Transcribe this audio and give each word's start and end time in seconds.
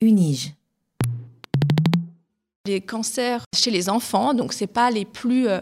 Unige. 0.00 0.52
Les 2.66 2.80
cancers 2.80 3.42
chez 3.54 3.70
les 3.70 3.88
enfants, 3.88 4.34
donc 4.34 4.52
c'est 4.52 4.66
pas 4.66 4.90
les 4.90 5.04
plus, 5.04 5.48
euh, 5.48 5.60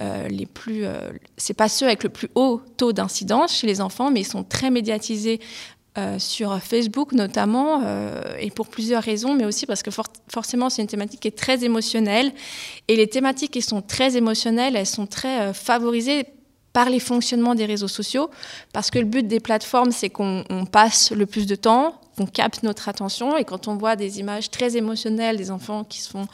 euh, 0.00 0.28
les 0.28 0.46
plus, 0.46 0.84
euh, 0.84 1.10
c'est 1.36 1.54
pas 1.54 1.68
ceux 1.68 1.86
avec 1.86 2.04
le 2.04 2.08
plus 2.08 2.28
haut 2.34 2.60
taux 2.76 2.92
d'incidence 2.92 3.56
chez 3.56 3.66
les 3.66 3.80
enfants, 3.80 4.10
mais 4.10 4.20
ils 4.20 4.26
sont 4.26 4.44
très 4.44 4.70
médiatisés 4.70 5.40
sur 6.18 6.60
Facebook 6.60 7.12
notamment, 7.12 7.80
et 8.40 8.50
pour 8.50 8.66
plusieurs 8.66 9.00
raisons, 9.00 9.32
mais 9.32 9.44
aussi 9.44 9.64
parce 9.64 9.84
que 9.84 9.92
forcément 10.26 10.68
c'est 10.68 10.82
une 10.82 10.88
thématique 10.88 11.20
qui 11.20 11.28
est 11.28 11.38
très 11.38 11.62
émotionnelle, 11.62 12.32
et 12.88 12.96
les 12.96 13.06
thématiques 13.06 13.52
qui 13.52 13.62
sont 13.62 13.80
très 13.80 14.16
émotionnelles, 14.16 14.74
elles 14.74 14.88
sont 14.88 15.06
très 15.06 15.54
favorisées 15.54 16.26
par 16.72 16.90
les 16.90 16.98
fonctionnements 16.98 17.54
des 17.54 17.64
réseaux 17.64 17.86
sociaux, 17.86 18.28
parce 18.72 18.90
que 18.90 18.98
le 18.98 19.04
but 19.04 19.28
des 19.28 19.38
plateformes, 19.38 19.92
c'est 19.92 20.10
qu'on 20.10 20.44
passe 20.72 21.12
le 21.12 21.26
plus 21.26 21.46
de 21.46 21.54
temps, 21.54 21.94
qu'on 22.16 22.26
capte 22.26 22.62
notre 22.62 22.88
attention, 22.88 23.36
et 23.36 23.44
quand 23.44 23.68
on 23.68 23.76
voit 23.76 23.96
des 23.96 24.20
images 24.20 24.50
très 24.50 24.76
émotionnelles 24.76 25.36
des 25.36 25.50
enfants 25.50 25.84
qui, 25.84 26.00
sont, 26.00 26.26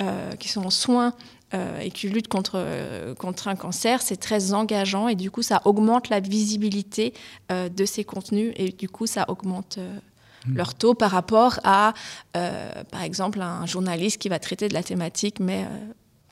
euh, 0.00 0.32
qui 0.36 0.48
sont 0.48 0.64
en 0.64 0.70
soins 0.70 1.14
euh, 1.54 1.80
et 1.80 1.90
qui 1.90 2.08
luttent 2.08 2.28
contre, 2.28 2.54
euh, 2.56 3.14
contre 3.14 3.48
un 3.48 3.56
cancer, 3.56 4.02
c'est 4.02 4.16
très 4.16 4.52
engageant, 4.52 5.08
et 5.08 5.14
du 5.14 5.30
coup, 5.30 5.42
ça 5.42 5.62
augmente 5.64 6.08
la 6.08 6.20
visibilité 6.20 7.14
de 7.50 7.84
ces 7.84 8.04
contenus, 8.04 8.52
et 8.56 8.70
du 8.70 8.88
coup, 8.88 9.06
ça 9.06 9.24
augmente 9.28 9.78
mmh. 9.78 10.54
leur 10.54 10.74
taux 10.74 10.94
par 10.94 11.10
rapport 11.10 11.60
à, 11.64 11.94
par 12.32 13.02
exemple, 13.02 13.40
un 13.40 13.66
journaliste 13.66 14.18
qui 14.20 14.28
va 14.28 14.38
traiter 14.38 14.68
de 14.68 14.74
la 14.74 14.82
thématique, 14.82 15.40
mais 15.40 15.66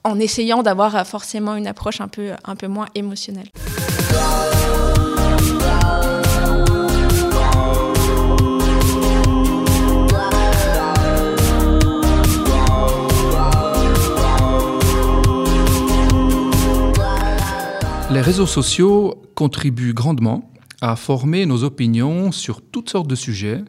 en 0.05 0.19
essayant 0.19 0.63
d'avoir 0.63 1.07
forcément 1.07 1.57
une 1.57 1.67
approche 1.67 2.01
un 2.01 2.09
peu, 2.09 2.33
un 2.45 2.57
peu 2.57 2.69
moins 2.69 2.87
émotionnelle. 2.95 3.49
Réseaux 18.39 18.47
sociaux 18.47 19.21
contribuent 19.35 19.95
grandement 19.95 20.49
à 20.81 20.95
former 20.95 21.45
nos 21.45 21.65
opinions 21.65 22.31
sur 22.31 22.63
toutes 22.63 22.89
sortes 22.89 23.09
de 23.09 23.17
sujets, 23.17 23.65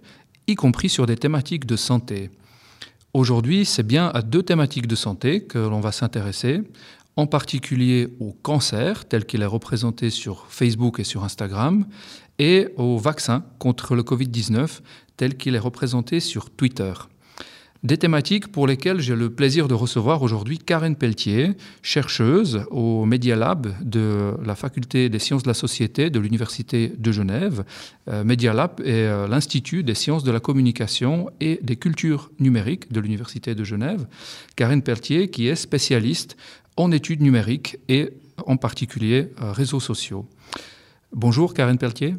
y 0.46 0.54
compris 0.54 0.90
sur 0.90 1.08
des 1.08 1.18
thématiques 1.18 1.66
de 1.66 1.76
santé. 1.76 2.30
Aujourd'hui, 3.16 3.66
c'est 3.66 3.82
bien 3.82 4.12
à 4.14 4.22
deux 4.22 4.44
thématiques 4.44 4.86
de 4.86 4.96
santé 4.96 5.42
que 5.42 5.58
l'on 5.58 5.80
va 5.80 5.92
s'intéresser, 5.92 6.62
en 7.16 7.26
particulier 7.26 8.10
au 8.20 8.34
cancer 8.44 9.06
tel 9.06 9.26
qu'il 9.26 9.42
est 9.42 9.48
représenté 9.48 10.12
sur 10.12 10.46
Facebook 10.50 11.00
et 11.00 11.04
sur 11.04 11.24
Instagram, 11.24 11.88
et 12.38 12.68
au 12.78 13.00
vaccin 13.00 13.44
contre 13.58 13.96
le 13.96 14.04
Covid-19 14.04 14.82
tel 15.18 15.36
qu'il 15.36 15.56
est 15.56 15.66
représenté 15.68 16.20
sur 16.20 16.52
Twitter. 16.52 16.94
Des 17.82 17.98
thématiques 17.98 18.52
pour 18.52 18.68
lesquelles 18.68 19.00
j'ai 19.00 19.16
le 19.16 19.30
plaisir 19.30 19.70
de 19.70 19.74
recevoir 19.74 20.22
aujourd'hui 20.22 20.58
Karen 20.58 20.98
Pelletier, 20.98 21.52
chercheuse 21.82 22.66
au 22.72 23.06
Media 23.06 23.38
Lab 23.38 23.74
de 23.82 24.34
la 24.44 24.56
Faculté 24.56 25.08
des 25.08 25.20
sciences 25.20 25.44
de 25.44 25.48
la 25.48 25.54
société 25.54 26.10
de 26.10 26.20
l'Université 26.20 26.92
de 26.98 27.12
Genève. 27.14 27.64
Euh, 28.10 28.26
Media 28.26 28.52
Lab 28.52 28.82
est 28.82 29.08
euh, 29.08 29.30
l'Institut 29.30 29.84
des 29.84 29.94
sciences 29.94 30.26
de 30.26 30.32
la 30.32 30.42
communication 30.42 31.30
et 31.40 31.58
des 31.64 31.78
cultures 31.78 32.32
numériques 32.38 32.92
de 32.92 33.00
l'Université 33.00 33.56
de 33.56 33.64
Genève. 33.64 34.08
Karen 34.58 34.82
Pelletier 34.82 35.30
qui 35.30 35.48
est 35.48 35.56
spécialiste 35.56 36.36
en 36.76 36.92
études 36.92 37.22
numériques 37.22 37.78
et 37.88 38.10
en 38.46 38.58
particulier 38.58 39.30
euh, 39.42 39.54
réseaux 39.54 39.80
sociaux. 39.80 40.28
Bonjour 41.14 41.54
Karen 41.54 41.78
Pelletier. 41.78 42.16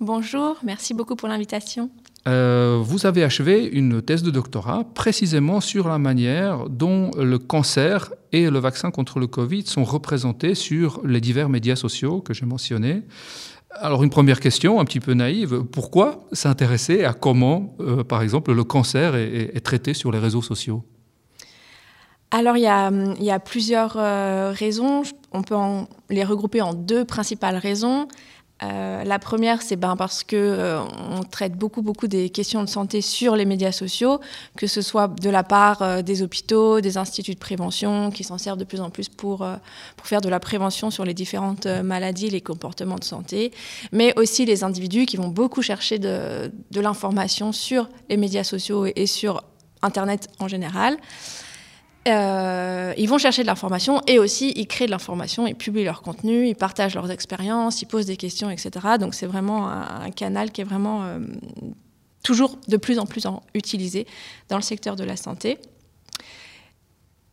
Bonjour, 0.00 0.56
merci 0.64 0.94
beaucoup 0.94 1.16
pour 1.16 1.28
l'invitation. 1.28 1.90
Euh, 2.28 2.78
vous 2.80 3.06
avez 3.06 3.24
achevé 3.24 3.64
une 3.64 4.00
thèse 4.00 4.22
de 4.22 4.30
doctorat 4.30 4.84
précisément 4.94 5.60
sur 5.60 5.88
la 5.88 5.98
manière 5.98 6.68
dont 6.68 7.10
le 7.18 7.38
cancer 7.38 8.12
et 8.30 8.48
le 8.48 8.58
vaccin 8.60 8.92
contre 8.92 9.18
le 9.18 9.26
Covid 9.26 9.66
sont 9.66 9.82
représentés 9.82 10.54
sur 10.54 11.00
les 11.04 11.20
divers 11.20 11.48
médias 11.48 11.74
sociaux 11.74 12.20
que 12.20 12.32
j'ai 12.32 12.46
mentionnés. 12.46 13.02
Alors 13.74 14.04
une 14.04 14.10
première 14.10 14.38
question, 14.38 14.78
un 14.80 14.84
petit 14.84 15.00
peu 15.00 15.14
naïve, 15.14 15.64
pourquoi 15.64 16.24
s'intéresser 16.32 17.04
à 17.04 17.12
comment, 17.12 17.74
euh, 17.80 18.04
par 18.04 18.22
exemple, 18.22 18.52
le 18.52 18.64
cancer 18.64 19.16
est, 19.16 19.60
traité 19.64 19.94
sur 19.94 20.12
les 20.12 20.18
réseaux 20.18 20.42
sociaux? 20.42 20.84
Alors 22.30 22.56
il 22.56 22.62
y, 22.62 22.66
a, 23.30 23.40
plusieurs 23.40 23.96
euh, 23.96 24.52
raisons, 24.56 25.02
on 25.32 25.42
peut 25.42 25.56
les 26.08 26.24
regrouper 26.24 26.62
en 26.62 26.72
deux 26.72 27.04
principales 27.04 27.56
raisons. 27.56 28.08
Euh, 28.62 29.02
la 29.04 29.18
première, 29.18 29.62
c'est 29.62 29.76
ben 29.76 29.96
parce 29.96 30.22
que 30.22 30.36
euh, 30.36 30.80
on 31.10 31.22
traite 31.22 31.54
beaucoup 31.54 31.82
beaucoup 31.82 32.06
des 32.06 32.30
questions 32.30 32.62
de 32.62 32.68
santé 32.68 33.00
sur 33.00 33.34
les 33.34 33.44
médias 33.44 33.72
sociaux, 33.72 34.20
que 34.56 34.66
ce 34.66 34.82
soit 34.82 35.08
de 35.08 35.30
la 35.30 35.42
part 35.42 35.82
euh, 35.82 36.02
des 36.02 36.22
hôpitaux, 36.22 36.80
des 36.80 36.96
instituts 36.96 37.34
de 37.34 37.40
prévention 37.40 38.10
qui 38.10 38.24
s'en 38.24 38.38
servent 38.38 38.58
de 38.58 38.64
plus 38.64 38.80
en 38.80 38.90
plus 38.90 39.08
pour 39.08 39.46
faire 40.04 40.20
de 40.20 40.28
la 40.28 40.40
prévention 40.40 40.90
sur 40.90 41.04
les 41.04 41.14
différentes 41.14 41.66
maladies, 41.66 42.30
les 42.30 42.40
comportements 42.40 42.98
de 42.98 43.04
santé, 43.04 43.52
mais 43.90 44.12
aussi 44.18 44.44
les 44.44 44.64
individus 44.64 45.06
qui 45.06 45.16
vont 45.16 45.28
beaucoup 45.28 45.62
chercher 45.62 45.98
de 45.98 46.50
l'information 46.74 47.52
sur 47.52 47.88
les 48.08 48.16
médias 48.16 48.44
sociaux 48.44 48.86
et 48.86 49.06
sur 49.06 49.42
Internet 49.82 50.28
en 50.38 50.48
général. 50.48 50.96
Euh, 52.08 52.92
ils 52.96 53.08
vont 53.08 53.18
chercher 53.18 53.42
de 53.42 53.46
l'information 53.46 54.00
et 54.08 54.18
aussi 54.18 54.52
ils 54.56 54.66
créent 54.66 54.86
de 54.86 54.90
l'information, 54.90 55.46
ils 55.46 55.54
publient 55.54 55.84
leur 55.84 56.02
contenu, 56.02 56.48
ils 56.48 56.56
partagent 56.56 56.96
leurs 56.96 57.10
expériences, 57.10 57.80
ils 57.80 57.86
posent 57.86 58.06
des 58.06 58.16
questions, 58.16 58.50
etc. 58.50 58.70
Donc 58.98 59.14
c'est 59.14 59.26
vraiment 59.26 59.68
un, 59.68 60.10
canal 60.10 60.50
qui 60.50 60.62
est 60.62 60.64
vraiment 60.64 61.04
euh, 61.04 61.20
toujours 62.24 62.58
de 62.66 62.76
plus 62.76 62.98
en 62.98 63.06
plus 63.06 63.24
utilisé 63.54 64.06
dans 64.48 64.56
le 64.56 64.62
secteur 64.62 64.96
de 64.96 65.04
la 65.04 65.16
santé. 65.16 65.58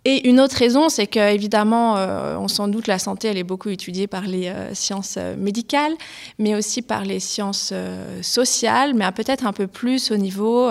Et 0.06 0.30
une 0.30 0.40
autre 0.40 0.56
raison, 0.56 0.88
c'est 0.88 1.08
qu'évidemment, 1.08 1.98
euh, 1.98 2.38
on 2.38 2.48
s'en 2.48 2.70
doute, 2.70 2.88
la 2.88 3.00
santé, 3.00 3.28
elle 3.28 3.38
est 3.38 3.44
beaucoup 3.44 3.68
étudiée 3.68 4.08
par 4.08 4.22
les 4.22 4.48
euh, 4.48 4.74
sciences 4.74 5.16
euh, 5.18 5.36
médicales, 5.36 5.92
mais 6.38 6.56
aussi 6.56 6.82
par 6.82 7.04
les 7.04 7.20
sciences 7.20 7.74
sociales, 8.22 8.94
mais 8.94 9.12
peut-être 9.12 9.46
un 9.46 9.52
peu 9.52 9.68
plus 9.68 10.12
au 10.12 10.18
niveau 10.18 10.70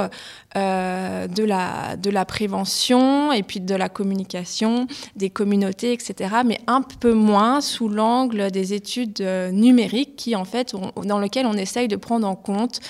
de, 0.55 1.45
la, 1.45 1.97
de 1.97 2.11
la 2.11 2.25
prévention 2.25 3.33
et 3.33 3.43
puis 3.43 3.61
de 3.61 3.75
la 3.75 3.89
communication, 3.91 4.87
des 5.17 5.29
communautés, 5.29 5.93
etc., 5.93 6.37
mais 6.47 6.61
un 6.67 6.81
peu 6.81 7.13
moins 7.13 7.61
sous 7.61 7.89
l'angle 7.89 8.51
des 8.51 8.73
études 8.73 9.21
numériques 9.53 10.17
qui, 10.17 10.37
en 10.37 10.45
fait, 10.45 10.75
dans 11.05 11.19
lesquelles 11.19 11.47
on 11.47 11.55
essaye 11.55 11.89
de 11.89 11.97
prendre 11.97 12.27
en 12.27 12.37
compte 12.37 12.81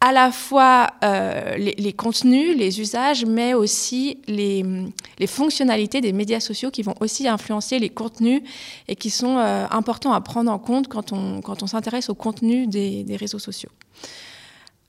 à 0.00 0.12
la 0.12 0.32
fois 0.32 0.94
euh, 1.04 1.56
les, 1.56 1.92
contenus, 1.92 2.56
les 2.56 2.80
usages, 2.80 3.26
mais 3.26 3.52
aussi 3.52 4.18
les, 4.26 4.64
fonctionnalités 5.26 6.00
des 6.00 6.12
médias 6.12 6.40
sociaux 6.40 6.70
qui 6.70 6.82
vont 6.82 6.94
aussi 7.00 7.28
influencer 7.28 7.78
les 7.78 7.90
contenus 7.90 8.42
et 8.88 8.96
qui 8.96 9.10
sont 9.10 9.36
euh, 9.36 9.66
importants 9.70 10.12
à 10.12 10.20
prendre 10.22 10.50
en 10.50 10.58
compte 10.58 10.88
quand 10.88 11.12
on, 11.12 11.42
quand 11.42 11.62
on 11.62 11.66
s'intéresse 11.66 12.08
au 12.08 12.14
contenu 12.14 12.66
des 12.66 13.16
réseaux 13.18 13.38
sociaux. 13.38 13.70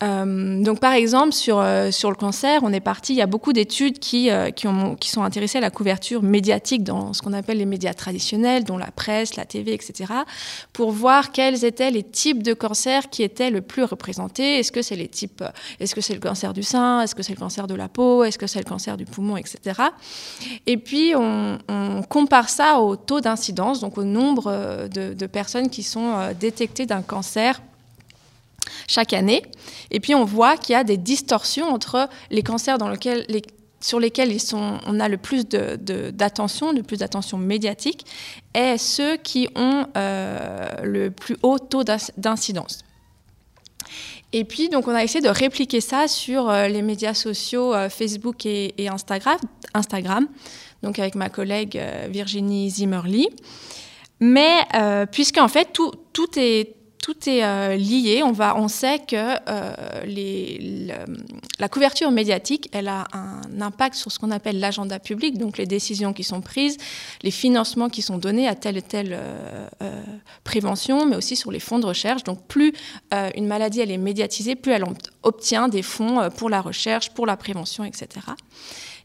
Euh, 0.04 0.64
donc, 0.64 0.80
par 0.80 0.94
exemple, 0.94 1.34
sur, 1.34 1.60
euh, 1.60 1.92
sur 1.92 2.10
le 2.10 2.16
cancer, 2.16 2.62
on 2.64 2.74
est 2.74 2.80
parti, 2.80 3.14
il 3.14 3.18
y 3.18 3.22
a 3.22 3.28
beaucoup 3.28 3.54
d'études 3.54 4.00
qui, 4.00 4.32
euh, 4.32 4.50
qui, 4.50 4.68
ont, 4.68 4.96
qui, 4.96 5.10
sont 5.10 5.24
intéressées 5.24 5.60
à 5.60 5.62
la 5.62 5.70
couverture 5.70 6.24
médiatique 6.24 6.84
dans 6.84 7.14
ce 7.14 7.22
qu'on 7.22 7.34
appelle 7.34 7.58
les 7.58 7.66
médias 7.66 7.94
traditionnels, 7.94 8.64
dont 8.64 8.78
la 8.78 8.92
presse, 8.92 9.36
la 9.36 9.46
TV, 9.46 9.74
etc., 9.74 10.12
pour 10.74 10.92
voir 10.92 11.32
quels 11.32 11.66
étaient 11.66 11.92
les 11.92 12.04
types 12.04 12.42
de 12.42 12.54
cancers 12.54 13.10
qui 13.10 13.24
étaient 13.24 13.52
le 13.52 13.62
plus 13.62 13.84
représentés. 13.84 14.60
Est-ce 14.60 14.72
que 14.72 14.82
c'est 14.82 14.96
les 14.96 15.08
types, 15.08 15.44
est-ce 15.80 15.94
que 15.94 16.02
c'est 16.02 16.14
le 16.14 16.20
cancer 16.20 16.54
du 16.54 16.64
sein, 16.64 17.02
est-ce 17.02 17.14
que 17.14 17.24
c'est 17.24 17.34
le 17.34 17.40
cancer 17.40 17.68
de 17.68 17.76
la 17.76 17.88
peau, 17.88 18.24
est-ce 18.24 18.38
que 18.38 18.48
c'est 18.48 18.60
le 18.60 18.66
cancer 18.66 18.98
du 18.98 19.06
poumon, 19.06 19.38
etc. 19.38 19.82
Et 20.66 20.78
puis, 20.78 21.14
on, 21.16 21.60
compare 22.10 22.50
ça 22.50 22.80
au 22.80 22.96
taux 22.96 23.22
d'incidence, 23.22 23.80
donc 23.80 23.98
au 23.98 24.04
nombre 24.04 24.88
de 24.88 25.26
personnes 25.28 25.70
qui 25.70 25.84
sont 25.84 26.34
détectées 26.40 26.86
d'un 26.86 27.02
cancer 27.02 27.62
chaque 28.92 29.14
année. 29.14 29.42
Et 29.90 30.00
puis 30.00 30.14
on 30.14 30.26
voit 30.26 30.58
qu'il 30.58 30.74
y 30.74 30.76
a 30.76 30.84
des 30.84 30.98
distorsions 30.98 31.68
entre 31.68 32.10
les 32.30 32.44
cancers 32.44 32.78
sur 33.80 34.00
lesquels 34.00 34.38
on 34.54 35.00
a 35.00 35.08
le 35.08 35.18
plus 35.18 35.46
d'attention, 35.46 36.72
le 36.72 36.84
plus 36.84 36.98
d'attention 36.98 37.38
médiatique, 37.38 38.06
et 38.54 38.78
ceux 38.78 39.18
qui 39.18 39.48
ont 39.56 39.88
euh, 39.98 40.70
le 40.84 41.10
plus 41.10 41.38
haut 41.42 41.58
taux 41.58 41.84
d'incidence. 42.18 42.80
Et 44.34 44.46
puis, 44.46 44.70
donc, 44.70 44.88
on 44.88 44.96
a 44.96 45.04
essayé 45.04 45.20
de 45.20 45.30
répliquer 45.30 45.82
ça 45.82 46.08
sur 46.08 46.50
euh, 46.50 46.68
les 46.68 46.82
médias 46.82 47.14
sociaux 47.14 47.74
euh, 47.74 47.90
Facebook 47.90 48.46
et, 48.46 48.74
Instagram, 48.88 50.28
donc 50.84 51.00
avec 51.00 51.16
ma 51.16 51.30
collègue 51.30 51.82
Virginie 52.10 52.70
Zimmerly. 52.70 53.30
Mais 54.20 54.68
puisqu'en 55.12 55.48
fait, 55.48 55.74
tout 55.74 56.30
est 56.38 56.76
tout 57.02 57.28
est 57.28 57.44
euh, 57.44 57.76
lié. 57.76 58.22
On, 58.24 58.68
sait 58.68 59.00
que 59.00 59.16
euh, 59.16 60.96
la 61.60 61.70
couverture 61.70 62.12
médiatique, 62.12 62.70
a 62.74 63.08
un 63.14 63.62
impact 63.62 63.96
sur 63.96 64.12
ce 64.12 64.20
qu'on 64.20 64.32
appelle 64.32 64.60
l'agenda 64.60 65.00
public, 65.00 65.38
donc 65.38 65.58
les 65.58 65.66
décisions 65.66 66.14
qui 66.14 66.24
sont 66.24 66.42
prises, 66.42 66.78
les 67.24 67.32
financements 67.32 67.90
qui 67.90 68.02
sont 68.02 68.18
donnés 68.18 68.48
à 68.48 68.56
telle 68.56 68.78
ou 68.78 68.82
telle 68.82 69.18
euh, 69.82 70.04
prévention, 70.44 71.06
mais 71.06 71.16
aussi 71.16 71.36
sur 71.36 71.52
les 71.52 71.60
fonds 71.60 71.80
de 71.80 71.86
recherche. 71.86 72.24
Donc 72.24 72.46
plus 72.48 72.74
une 73.36 73.48
maladie 73.48 73.82
est 73.82 73.98
médiatisée, 73.98 74.56
plus 74.56 74.72
elle 74.72 74.86
obtient 75.24 75.68
des 75.68 75.82
fonds 75.82 76.30
pour 76.38 76.50
la 76.50 76.62
recherche, 76.62 77.10
pour 77.10 77.26
la 77.26 77.36
prévention, 77.36 77.84
etc. 77.84 78.08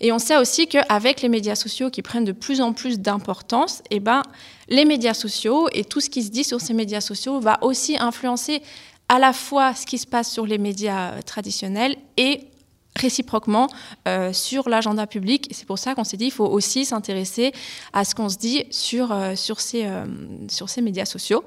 Et 0.01 0.13
on 0.13 0.19
sait 0.19 0.37
aussi 0.37 0.67
qu'avec 0.67 1.23
les 1.23 1.29
médias 1.29 1.55
sociaux 1.55 1.91
qui 1.91 2.03
prennent 2.03 2.25
de 2.25 2.33
plus 2.33 2.61
en 2.61 2.73
plus 2.73 3.01
d'importance, 3.01 3.83
eh 3.91 4.01
ben, 4.01 4.23
les 4.69 4.85
médias 4.85 5.15
sociaux 5.15 5.69
et 5.73 5.85
tout 5.85 6.01
ce 6.01 6.11
qui 6.11 6.23
se 6.23 6.31
dit 6.31 6.45
sur 6.45 6.61
ces 6.61 6.75
médias 6.75 7.01
sociaux 7.01 7.41
va 7.41 7.59
aussi 7.63 7.97
influencer 7.99 8.63
à 9.09 9.19
la 9.19 9.33
fois 9.33 9.75
ce 9.75 9.87
qui 9.87 9.99
se 9.99 10.07
passe 10.07 10.31
sur 10.31 10.47
les 10.47 10.59
médias 10.59 11.13
euh, 11.13 11.23
traditionnels 11.23 11.97
et 12.17 12.41
réciproquement 12.97 13.69
euh, 14.09 14.33
sur 14.33 14.69
l'agenda 14.69 15.07
public. 15.07 15.49
C'est 15.53 15.67
pour 15.67 15.79
ça 15.79 15.95
qu'on 15.95 16.05
s'est 16.05 16.17
dit 16.17 16.27
qu'il 16.27 16.33
faut 16.33 16.47
aussi 16.47 16.85
s'intéresser 16.85 17.53
à 17.93 18.05
ce 18.05 18.15
qu'on 18.15 18.29
se 18.29 18.39
dit 18.39 18.65
sur, 18.71 19.13
euh, 19.13 19.35
ces, 19.37 19.87
sur 20.49 20.69
ces 20.69 20.81
médias 20.81 21.05
sociaux. 21.05 21.45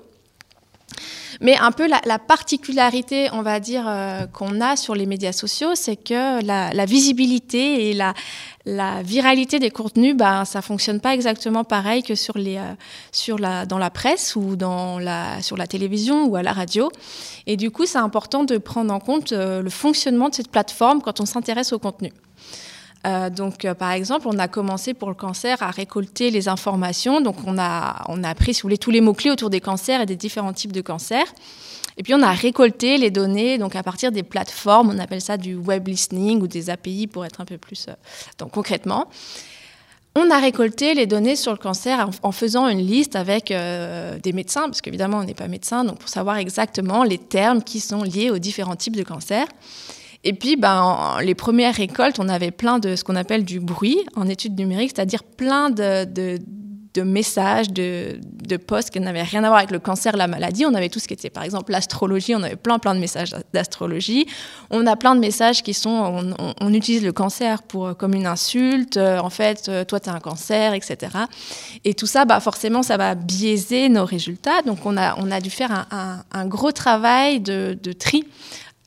Mais 1.42 1.58
un 1.58 1.72
peu 1.72 1.88
la, 1.88 2.20
particularité, 2.20 3.30
on 3.32 3.42
va 3.42 3.60
dire, 3.60 3.86
euh, 3.88 4.26
qu'on 4.28 4.60
a 4.62 4.76
sur 4.76 4.96
les 4.96 5.06
médias 5.06 5.32
sociaux, 5.32 5.76
c'est 5.76 5.96
que 5.96 6.44
la, 6.44 6.86
visibilité 6.86 7.90
et 7.90 7.94
la, 7.94 8.14
viralité 9.04 9.60
des 9.60 9.72
contenus, 9.72 10.16
bah, 10.16 10.44
ça 10.46 10.62
fonctionne 10.62 11.00
pas 11.00 11.14
exactement 11.14 11.64
pareil 11.64 12.04
que 12.04 12.16
sur 12.16 12.38
les, 12.38 12.58
euh, 12.58 12.74
sur 13.12 13.40
la, 13.40 13.66
dans 13.66 13.78
la 13.78 13.90
presse 13.90 14.36
ou 14.36 14.56
dans 14.56 15.00
la, 15.00 15.42
sur 15.42 15.58
la 15.58 15.66
télévision 15.66 16.26
ou 16.26 16.36
à 16.36 16.44
la 16.44 16.54
radio. 16.54 16.92
Et 17.48 17.58
du 17.58 17.72
coup, 17.72 17.86
c'est 17.86 17.98
important 17.98 18.44
de 18.44 18.58
prendre 18.58 18.94
en 18.94 19.00
compte 19.00 19.32
euh, 19.32 19.62
le 19.62 19.70
fonctionnement 19.70 20.30
de 20.30 20.36
cette 20.36 20.52
plateforme 20.52 21.02
quand 21.02 21.20
on 21.20 21.26
s'intéresse 21.26 21.74
au 21.74 21.80
contenu. 21.80 22.12
Euh, 23.08 23.30
donc, 23.30 23.64
euh, 23.64 23.74
par 23.74 23.92
exemple, 23.92 24.28
on 24.28 24.38
a 24.40 24.48
commencé 24.48 24.94
pour 24.94 25.10
le 25.10 25.16
cancer 25.16 25.62
à 25.64 25.72
récolter 25.72 26.32
les 26.32 26.50
informations. 26.50 27.22
Donc, 27.22 27.38
on 27.46 27.58
a, 27.58 28.04
on 28.10 28.24
a 28.24 28.36
pris, 28.36 28.54
si 28.54 28.62
vous 28.62 28.66
voulez, 28.66 28.78
tous 28.78 28.92
les 28.92 29.02
mots-clés 29.02 29.32
autour 29.32 29.50
des 29.50 29.62
cancers 29.62 30.02
et 30.02 30.06
des 30.06 30.18
différents 30.18 30.54
types 30.54 30.74
de 30.74 30.82
cancers. 30.82 31.28
Et 31.98 32.04
puis, 32.04 32.14
on 32.14 32.22
a 32.22 32.32
récolté 32.32 32.98
les 32.98 33.10
données 33.10 33.58
donc 33.58 33.76
à 33.76 33.84
partir 33.84 34.12
des 34.12 34.24
plateformes. 34.24 34.90
On 34.90 35.00
appelle 35.00 35.22
ça 35.22 35.38
du 35.38 35.56
web 35.56 35.88
listening 35.88 36.42
ou 36.42 36.48
des 36.48 36.70
API 36.70 37.08
pour 37.08 37.26
être 37.26 37.40
un 37.40 37.46
peu 37.46 37.58
plus 37.58 37.88
euh, 37.88 37.94
donc, 38.38 38.52
concrètement. 38.52 39.08
On 40.16 40.30
a 40.32 40.40
récolté 40.40 40.96
les 40.96 41.06
données 41.06 41.36
sur 41.36 41.52
le 41.52 41.58
cancer 41.58 42.10
en, 42.24 42.32
faisant 42.32 42.68
une 42.68 42.80
liste 42.80 43.16
avec 43.16 43.54
des 43.54 44.34
médecins, 44.34 44.64
parce 44.64 44.82
qu'évidemment, 44.82 45.20
on 45.20 45.24
n'est 45.24 45.36
pas 45.36 45.48
médecin, 45.48 45.84
donc 45.86 46.00
pour 46.00 46.10
savoir 46.10 46.38
exactement 46.38 47.04
les 47.04 47.20
termes 47.20 47.64
qui 47.64 47.80
sont 47.80 48.02
liés 48.02 48.32
aux 48.32 48.40
différents 48.40 48.76
types 48.76 48.96
de 48.96 49.04
cancers. 49.04 49.48
Et 50.24 50.34
puis, 50.34 50.58
ben, 50.58 51.18
les 51.22 51.36
premières 51.36 51.76
récoltes, 51.76 52.20
on 52.20 52.28
avait 52.28 52.52
plein 52.52 52.80
de 52.80 52.96
ce 52.96 53.04
qu'on 53.04 53.16
appelle 53.16 53.46
du 53.46 53.60
bruit 53.60 54.00
en 54.16 54.28
études 54.28 54.58
numériques, 54.60 54.92
c'est-à-dire 54.94 55.24
plein 55.24 55.70
de, 55.70 56.04
de, 56.04 56.40
messages, 57.04 57.72
de, 57.72 58.20
de 58.22 58.58
posts 58.58 58.90
qui 58.90 59.00
n'avaient 59.00 59.24
rien 59.24 59.46
à 59.46 59.48
voir 59.48 59.60
avec 59.60 59.72
le 59.72 59.80
cancer, 59.80 60.18
la 60.18 60.28
maladie. 60.28 60.66
On 60.66 60.74
avait 60.74 60.90
tout 60.90 61.00
ce 61.00 61.08
qui 61.08 61.14
était, 61.14 61.30
par 61.30 61.44
exemple, 61.44 61.72
l'astrologie. 61.72 62.36
On 62.36 62.44
avait 62.44 62.58
plein, 62.58 62.80
plein 62.80 62.94
de 62.94 63.00
messages 63.00 63.34
d'astrologie. 63.54 64.26
On 64.70 64.86
a 64.86 64.98
plein 64.98 65.16
de 65.16 65.22
messages 65.22 65.64
qui 65.64 65.74
sont, 65.74 66.36
on, 66.60 66.74
utilise 66.74 67.06
le 67.06 67.14
cancer 67.14 67.64
pour, 67.64 67.96
comme 67.96 68.14
une 68.14 68.28
insulte. 68.28 68.98
Euh, 68.98 69.20
en 69.20 69.30
fait, 69.30 69.70
euh, 69.70 69.86
toi, 69.86 70.02
tu 70.02 70.10
as 70.10 70.14
un 70.14 70.20
cancer, 70.20 70.74
etc. 70.74 70.98
Et 71.86 71.94
tout 71.94 72.08
ça, 72.08 72.26
bah, 72.26 72.42
forcément, 72.42 72.84
ça 72.84 72.98
va 72.98 73.16
biaiser 73.16 73.88
nos 73.88 74.04
résultats. 74.04 74.62
Donc, 74.64 74.86
on 74.86 74.98
a, 74.98 75.16
on 75.18 75.32
a 75.32 75.40
dû 75.40 75.50
faire 75.50 75.88
un, 75.92 76.24
un, 76.30 76.46
gros 76.46 76.74
travail 76.74 77.40
de, 77.40 77.78
de 77.82 77.94
tri 77.94 78.26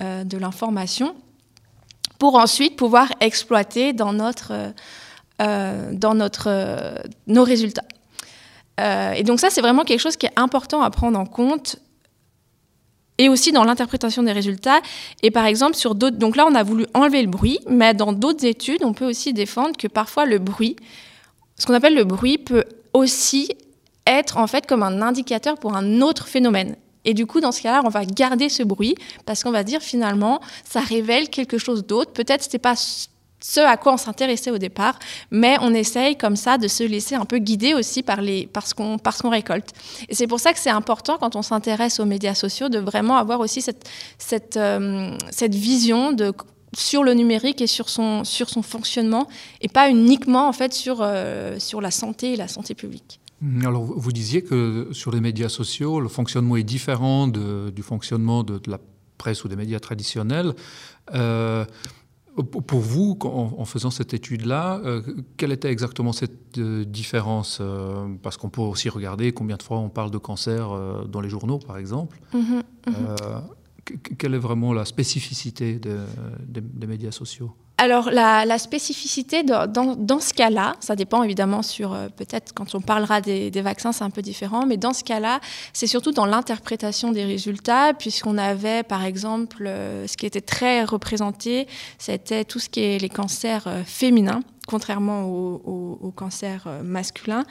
euh, 0.03 0.25
de 0.25 0.39
l'information 0.39 1.15
pour 2.19 2.37
ensuite 2.37 2.77
pouvoir 2.77 3.09
exploiter 3.21 3.93
dans, 3.93 4.13
notre, 4.13 4.53
euh, 5.41 5.93
dans 5.93 6.15
notre, 6.15 6.95
nos 7.27 7.45
résultats. 7.45 7.85
Euh, 8.81 9.13
et 9.13 9.23
donc 9.23 9.41
ça, 9.41 9.51
c'est 9.51 9.61
vraiment 9.61 9.85
quelque 9.85 10.01
chose 10.01 10.17
qui 10.17 10.27
est 10.27 10.39
important 10.39 10.83
à 10.83 10.91
prendre 10.91 11.19
en 11.19 11.27
compte 11.27 11.77
et 13.19 13.29
aussi 13.29 13.53
dans 13.53 13.65
l'interprétation 13.65 14.23
des 14.23 14.33
résultats. 14.33 14.81
Et 15.23 15.31
par 15.31 15.47
exemple, 15.47 15.77
sur 15.77 15.95
d'autres. 15.95 16.17
Donc 16.17 16.37
là, 16.37 16.47
on 16.49 16.55
a 16.55 16.63
voulu 16.63 16.87
enlever 16.95 17.23
le 17.23 17.29
bruit, 17.29 17.61
mais 17.69 17.95
dans 17.95 18.13
d'autres 18.13 18.45
études, 18.45 18.85
on 18.85 18.95
peut 18.95 19.07
aussi 19.07 19.33
défendre 19.33 19.77
que 19.77 19.87
parfois 19.87 20.25
le 20.25 20.39
bruit, 20.39 20.77
ce 21.59 21.67
qu'on 21.67 21.75
appelle 21.75 21.95
le 21.95 22.05
bruit, 22.05 22.39
peut 22.39 22.65
aussi 22.93 23.51
être 24.07 24.39
en 24.39 24.47
fait 24.47 24.67
comme 24.67 24.83
un 24.83 25.03
indicateur 25.03 25.59
pour 25.59 25.77
un 25.77 26.01
autre 26.01 26.27
phénomène. 26.27 26.77
Et 27.05 27.15
du 27.15 27.27
coup, 27.27 27.41
dans 27.41 27.53
ce 27.53 27.63
cas-là, 27.63 27.83
on 27.85 27.89
va 27.89 28.05
garder 28.05 28.49
ce 28.49 28.63
bruit 28.63 28.95
parce 29.27 29.43
qu'on 29.43 29.51
va 29.51 29.65
dire 29.65 29.83
finalement, 29.83 30.41
ça 30.69 30.81
révèle 30.81 31.29
quelque 31.29 31.59
chose 31.59 31.87
d'autre. 31.87 32.13
Peut-être 32.13 32.43
c'était 32.43 32.59
pas 32.59 32.75
ce 32.77 33.61
à 33.61 33.77
quoi 33.77 33.95
on 33.95 33.97
s'intéressait 33.97 34.51
au 34.51 34.59
départ, 34.59 34.99
mais 35.31 35.57
on 35.61 35.75
essaye 35.75 36.17
comme 36.17 36.37
ça 36.37 36.59
de 36.59 36.69
se 36.69 36.85
laisser 36.85 37.15
un 37.15 37.25
peu 37.25 37.39
guider 37.39 37.75
aussi 37.75 38.03
par, 38.03 38.23
les, 38.23 38.49
qu'on, 38.77 38.99
parce 38.99 39.21
qu'on 39.21 39.31
récolte. 39.31 39.71
Et 40.09 40.15
c'est 40.15 40.27
pour 40.27 40.41
ça 40.41 40.53
que 40.53 40.59
c'est 40.59 40.71
important 40.71 41.19
quand 41.19 41.37
on 41.37 41.43
s'intéresse 41.43 42.01
aux 42.01 42.05
médias 42.05 42.35
sociaux 42.35 42.69
de 42.69 42.79
vraiment 42.79 43.17
avoir 43.17 43.41
aussi 43.41 43.61
cette, 43.61 43.89
cette, 44.19 44.57
euh, 44.57 45.17
cette 45.31 45.55
vision 45.55 46.13
de 46.13 46.33
sur 46.75 47.05
le 47.05 47.13
numérique 47.13 47.61
et 47.61 47.67
sur 47.67 47.91
son, 47.91 48.25
sur 48.25 48.49
son 48.49 48.63
fonctionnement 48.63 49.29
et 49.61 49.69
pas 49.69 49.91
uniquement 49.91 50.49
en 50.49 50.53
fait 50.55 50.73
sur, 50.73 51.01
euh, 51.01 51.59
sur 51.59 51.83
la 51.83 51.91
santé 51.91 52.33
et 52.33 52.37
la 52.37 52.49
santé 52.49 52.75
publique. 52.75 53.21
Mm, 53.43 53.67
alors, 53.67 53.85
vous 53.85 54.13
disiez 54.13 54.43
que 54.43 54.89
sur 54.93 55.11
les 55.11 55.21
médias 55.21 55.49
sociaux, 55.49 56.01
le 56.01 56.09
fonctionnement 56.09 56.57
est 56.57 56.63
différent 56.63 57.27
du 57.27 57.83
fonctionnement 57.83 58.45
de, 58.45 58.61
la 58.67 58.79
presse 59.19 59.45
ou 59.45 59.49
des 59.49 59.57
médias 59.57 59.81
traditionnels. 59.81 60.55
Euh, 61.13 61.65
pour 62.67 62.81
vous, 62.81 63.19
en, 63.25 63.65
faisant 63.67 63.91
cette 63.91 64.15
étude-là, 64.15 64.81
euh, 64.85 65.03
quelle 65.37 65.53
était 65.53 65.71
exactement 65.71 66.13
cette 66.13 66.57
euh, 66.57 66.83
différence 66.85 67.61
Parce 68.23 68.39
qu'on 68.39 68.49
peut 68.49 68.63
aussi 68.63 68.89
regarder 68.89 69.33
combien 69.33 69.57
de 69.57 69.63
fois 69.63 69.79
on 69.79 69.91
parle 69.91 70.11
de 70.11 70.19
cancer 70.19 70.71
dans 71.09 71.21
les 71.21 71.29
journaux, 71.29 71.59
par 71.59 71.77
exemple. 71.77 72.19
Mm-hmm, 72.33 72.63
mm-hmm. 72.87 74.17
quelle 74.17 74.35
est 74.35 74.39
vraiment 74.39 74.73
la 74.73 74.87
spécificité 74.87 75.79
des 75.79 76.87
médias 76.87 77.11
sociaux? 77.13 77.55
Alors 77.79 78.11
la, 78.11 78.59
spécificité 78.59 79.43
dans, 79.43 80.21
ce 80.21 80.33
cas-là, 80.35 80.75
ça 80.81 80.95
dépend 80.95 81.23
évidemment 81.23 81.63
sur 81.63 81.93
euh, 81.93 82.09
peut-être 82.15 82.53
quand 82.55 82.75
on 82.75 82.81
parlera 82.81 83.21
des, 83.21 83.51
vaccins, 83.63 83.93
c'est 83.93 84.05
un 84.05 84.11
peu 84.11 84.23
différent, 84.23 84.67
mais 84.67 84.77
dans 84.77 84.93
ce 84.93 85.03
cas-là, 85.03 85.41
c'est 85.73 85.87
surtout 85.87 86.13
dans 86.13 86.27
l'interprétation 86.27 87.13
des 87.13 87.25
résultats, 87.25 87.93
puisqu'on 87.95 88.39
avait 88.39 88.83
par 88.83 89.05
exemple 89.05 89.67
euh, 89.67 90.07
ce 90.07 90.17
qui 90.17 90.27
était 90.27 90.41
très 90.41 90.85
représenté, 90.85 91.67
c'était 91.99 92.45
tout 92.45 92.59
ce 92.59 92.69
qui 92.69 92.81
est 92.81 92.99
les 92.99 93.09
cancers 93.09 93.67
euh, 93.67 93.83
féminins, 93.85 94.43
contrairement 94.69 95.25
aux, 95.25 96.13
cancers 96.15 96.69
masculins. 96.85 97.45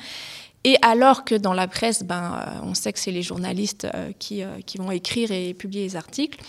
Et 0.64 0.78
alors 0.84 1.26
que 1.26 1.34
dans 1.34 1.54
la 1.54 1.68
presse, 1.68 2.04
ben, 2.04 2.62
on 2.64 2.76
sait 2.76 2.94
que 2.94 3.00
c'est 3.00 3.12
les 3.12 3.24
journalistes 3.24 3.88
qui, 4.20 4.44
qui, 4.68 4.78
vont 4.78 4.92
écrire 4.92 5.32
et 5.32 5.56
publier 5.56 5.84
les 5.84 5.96
articles, 5.96 6.40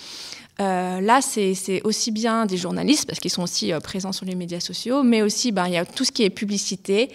euh, 0.61 1.01
là, 1.01 1.21
c'est 1.23 1.81
aussi 1.85 2.11
bien 2.11 2.47
des 2.47 2.57
journalistes, 2.57 3.07
parce 3.07 3.19
qu'ils 3.19 3.31
sont 3.31 3.43
aussi 3.43 3.73
euh, 3.73 3.81
présents 3.81 4.13
sur 4.13 4.27
les 4.27 4.35
médias 4.35 4.61
sociaux, 4.61 5.03
mais 5.03 5.23
aussi, 5.23 5.51
ben, 5.51 5.67
il 5.67 5.73
y 5.73 5.77
a 5.79 5.87
tout 5.87 6.05
ce 6.05 6.13
qui 6.13 6.25
est 6.25 6.31
publicité, 6.31 7.11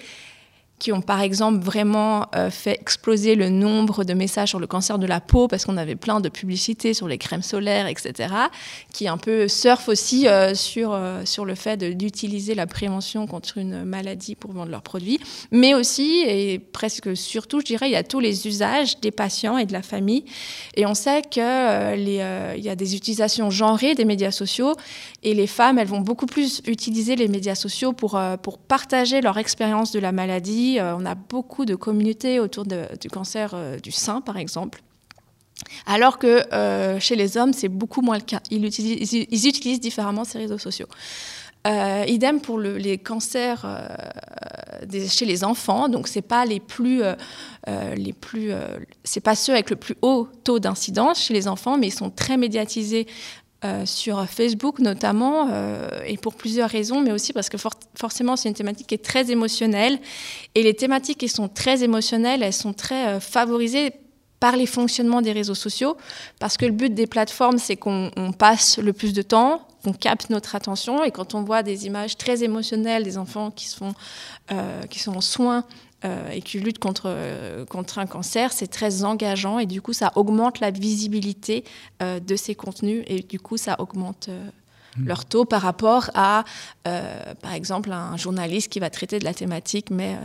qui 0.80 0.92
ont 0.92 1.02
par 1.02 1.22
exemple 1.22 1.64
vraiment 1.64 2.28
euh, 2.36 2.52
fait 2.52 2.80
exploser 2.80 3.34
le 3.34 3.50
nombre 3.50 4.04
de 4.04 4.14
messages 4.14 4.50
sur 4.50 4.60
le 4.60 4.68
cancer 4.68 5.00
de 5.00 5.08
la 5.08 5.20
peau 5.20 5.48
parce 5.48 5.66
qu'on 5.66 5.78
avait 5.78 5.96
plein 5.96 6.20
de 6.20 6.30
publicités 6.30 6.94
sur 6.94 7.08
les 7.08 7.18
crèmes 7.18 7.42
solaires, 7.42 7.88
etc., 7.88 8.34
qui 8.94 9.08
un 9.08 9.18
peu 9.18 9.48
surfent 9.48 9.90
aussi 9.90 10.28
euh, 10.28 10.54
sur, 10.54 10.94
euh, 10.94 11.26
sur 11.26 11.46
le 11.46 11.56
fait 11.56 11.78
d'utiliser 11.78 12.54
la 12.54 12.68
prévention 12.68 13.26
contre 13.26 13.58
une 13.58 13.86
maladie 13.86 14.36
pour 14.36 14.52
vendre 14.52 14.70
leurs 14.70 14.84
produits, 14.84 15.20
mais 15.52 15.74
aussi, 15.74 16.24
et 16.28 16.60
presque 16.60 17.18
surtout, 17.18 17.60
je 17.62 17.66
dirais, 17.66 17.90
il 17.90 17.94
y 17.94 17.96
a 17.96 18.04
tous 18.04 18.20
les 18.20 18.48
usages 18.48 19.00
des 19.00 19.12
patients 19.12 19.58
et 19.58 19.66
de 19.66 19.74
la 19.74 19.82
famille. 19.82 20.26
Et 20.76 20.86
on 20.86 20.94
sait 20.94 21.24
qu'il 21.24 21.42
il 21.42 22.64
y 22.64 22.70
a 22.70 22.76
des 22.76 22.96
utilisations 22.96 23.50
genrées 23.50 23.96
des 23.96 24.06
médias 24.06 24.32
sociaux 24.32 24.76
et 25.24 25.34
les 25.34 25.48
femmes, 25.48 25.80
elles 25.80 25.88
vont 25.88 26.02
beaucoup 26.02 26.26
plus 26.26 26.62
utiliser 26.68 27.16
les 27.16 27.28
médias 27.28 27.56
sociaux 27.56 27.94
pour, 27.94 28.20
pour 28.44 28.58
partager 28.60 29.22
leur 29.22 29.38
expérience 29.38 29.92
de 29.92 30.00
la 30.00 30.12
maladie 30.12 30.67
euh, 30.76 30.96
on 30.96 31.06
a 31.06 31.16
beaucoup 31.16 31.66
de 31.66 31.76
communautés 31.76 32.40
autour 32.40 32.66
du 32.66 33.10
cancer 33.10 33.52
euh, 33.54 33.78
du 33.78 33.92
sein, 33.92 34.22
par 34.22 34.38
exemple. 34.38 34.82
Alors 35.86 36.20
que 36.20 36.44
euh, 36.54 37.00
chez 37.00 37.16
les 37.16 37.38
hommes, 37.38 37.54
c'est 37.54 37.68
beaucoup 37.68 38.02
moins 38.02 38.18
le 38.18 38.24
cas. 38.24 38.42
Ils 38.52 38.66
utilisent, 38.66 39.80
différemment 39.80 40.24
ces 40.24 40.38
réseaux 40.38 40.60
sociaux. 40.60 40.88
idem 41.66 42.40
pour 42.40 42.60
les 42.60 42.98
cancers 42.98 43.66
chez 45.10 45.26
les 45.26 45.44
enfants. 45.44 45.90
Donc 45.90 46.08
c'est 46.08 46.22
pas 46.22 46.46
les 46.46 46.60
plus, 46.60 47.02
les 47.96 48.14
plus, 48.14 48.52
c'est 49.04 49.20
pas 49.20 49.36
ceux 49.36 49.54
avec 49.54 49.72
le 49.72 49.76
plus 49.76 49.96
haut 50.04 50.28
taux 50.44 50.60
d'incidence 50.60 51.20
chez 51.24 51.34
les 51.34 51.48
enfants, 51.48 51.78
mais 51.78 51.88
ils 51.88 52.00
sont 52.04 52.12
très 52.12 52.38
médiatisés 52.38 53.08
euh, 53.66 53.88
sur 53.88 54.24
Facebook 54.30 54.78
notamment, 54.78 55.50
euh, 55.52 55.90
et 56.06 56.18
pour 56.18 56.36
plusieurs 56.36 56.70
raisons, 56.70 57.02
mais 57.02 57.12
aussi 57.12 57.34
parce 57.34 57.50
que 57.50 57.58
forcément 57.96 58.36
c'est 58.36 58.50
une 58.50 58.54
thématique 58.56 58.86
qui 58.86 58.94
est 58.94 59.04
très 59.04 59.32
émotionnelle, 59.32 59.98
et 60.54 60.62
les 60.62 60.76
thématiques 60.76 61.18
qui 61.18 61.28
sont 61.28 61.48
très 61.48 61.84
émotionnelles, 61.84 62.44
elles 62.44 62.54
sont 62.54 62.74
très 62.74 63.08
euh, 63.08 63.20
favorisées 63.20 63.94
par 64.40 64.56
les 64.56 64.68
fonctionnements 64.68 65.24
des 65.24 65.32
réseaux 65.32 65.56
sociaux, 65.56 65.98
parce 66.40 66.56
que 66.56 66.68
le 66.68 66.72
but 66.72 66.94
des 66.94 67.08
plateformes, 67.08 67.58
c'est 67.58 67.78
qu'on 67.78 68.12
passe 68.38 68.78
le 68.78 68.94
plus 68.94 69.14
de 69.14 69.24
temps, 69.24 69.67
qu'on 69.84 69.94
capte 69.94 70.30
notre 70.30 70.56
attention, 70.56 71.04
et 71.04 71.12
quand 71.12 71.36
on 71.36 71.44
voit 71.44 71.64
des 71.64 71.86
images 71.86 72.18
très 72.18 72.44
émotionnelles 72.44 73.04
des 73.04 73.18
enfants 73.18 73.52
qui, 73.52 73.68
sont 73.68 73.94
qui 74.90 75.00
sont 75.00 75.16
en 75.16 75.22
soins 75.22 75.64
et 76.32 76.42
qui 76.42 76.60
lutte 76.60 76.80
contre, 76.80 77.16
contre 77.70 78.00
un 78.00 78.06
cancer, 78.06 78.54
c'est 78.54 78.68
très 78.68 79.04
engageant 79.04 79.60
et 79.60 79.66
du 79.66 79.82
coup 79.82 79.94
ça 79.94 80.12
augmente 80.16 80.60
la 80.60 80.72
visibilité 80.72 81.64
de 82.02 82.36
ces 82.36 82.56
contenus 82.56 83.04
et 83.08 83.22
du 83.22 83.40
coup 83.40 83.58
ça 83.58 83.76
augmente 83.80 84.30
mmh. 84.30 85.06
leur 85.06 85.26
taux 85.26 85.46
par 85.46 85.62
rapport 85.62 86.12
à, 86.14 86.44
par 86.84 87.54
exemple, 87.54 87.92
un 87.92 88.18
journaliste 88.18 88.72
qui 88.72 88.80
va 88.80 88.90
traiter 88.90 89.20
de 89.20 89.26
la 89.26 89.34
thématique, 89.34 89.90
mais 89.90 90.18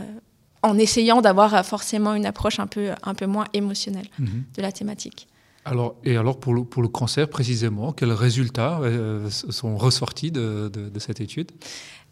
en 0.61 0.77
essayant 0.77 1.21
d'avoir 1.21 1.65
forcément 1.65 2.13
une 2.13 2.25
approche 2.25 2.59
un 2.59 2.67
peu, 2.67 2.91
un 3.03 3.13
peu 3.13 3.25
moins 3.25 3.45
émotionnelle 3.53 4.07
mmh. 4.17 4.25
de 4.55 4.61
la 4.61 4.71
thématique. 4.71 5.27
Alors, 5.65 5.95
et 6.03 6.17
alors 6.17 6.39
pour 6.39 6.53
le, 6.53 6.63
pour 6.63 6.81
le 6.81 6.89
cancer 6.89 7.29
précisément, 7.29 7.93
quels 7.93 8.11
résultats 8.11 8.79
euh, 8.81 9.29
sont 9.29 9.77
ressortis 9.77 10.31
de, 10.31 10.69
de, 10.73 10.99
cette 10.99 11.21
étude? 11.21 11.51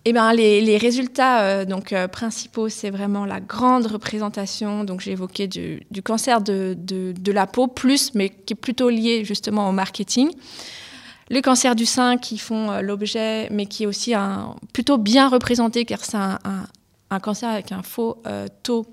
Eh 0.06 0.14
ben, 0.14 0.32
les, 0.34 0.62
les 0.62 0.78
résultats 0.78 1.42
euh, 1.42 1.66
donc, 1.66 1.92
euh, 1.92 2.08
principaux, 2.08 2.70
c'est 2.70 2.90
vraiment 2.90 3.26
la 3.26 3.42
grande 3.42 3.88
représentation. 3.88 4.86
Donc, 4.86 5.02
j'ai 5.02 5.12
évoqué 5.12 5.48
du, 5.48 5.82
cancer 6.04 6.42
de, 6.42 6.76
de, 6.78 7.32
la 7.32 7.46
peau, 7.46 7.68
plus, 7.68 8.16
mais 8.16 8.30
qui 8.30 8.54
est 8.54 8.56
plutôt 8.56 8.90
lié 8.90 9.26
justement 9.26 9.68
au 9.68 9.74
marketing. 9.74 10.32
Le 11.30 11.42
cancer 11.42 11.76
du 11.76 11.86
sein 11.86 12.18
qui 12.18 12.38
font 12.38 12.82
l'objet, 12.82 13.50
mais 13.52 13.66
qui 13.66 13.84
est 13.84 13.86
aussi 13.86 14.14
un, 14.14 14.56
plutôt 14.74 14.98
bien 14.98 15.30
représenté, 15.30 15.86
car 15.86 16.04
c'est 16.04 16.18
un, 16.18 16.40
un, 17.10 17.20
cancer 17.20 17.50
avec 17.50 17.72
un 17.72 17.84
faux 17.84 18.22
taux 18.64 18.86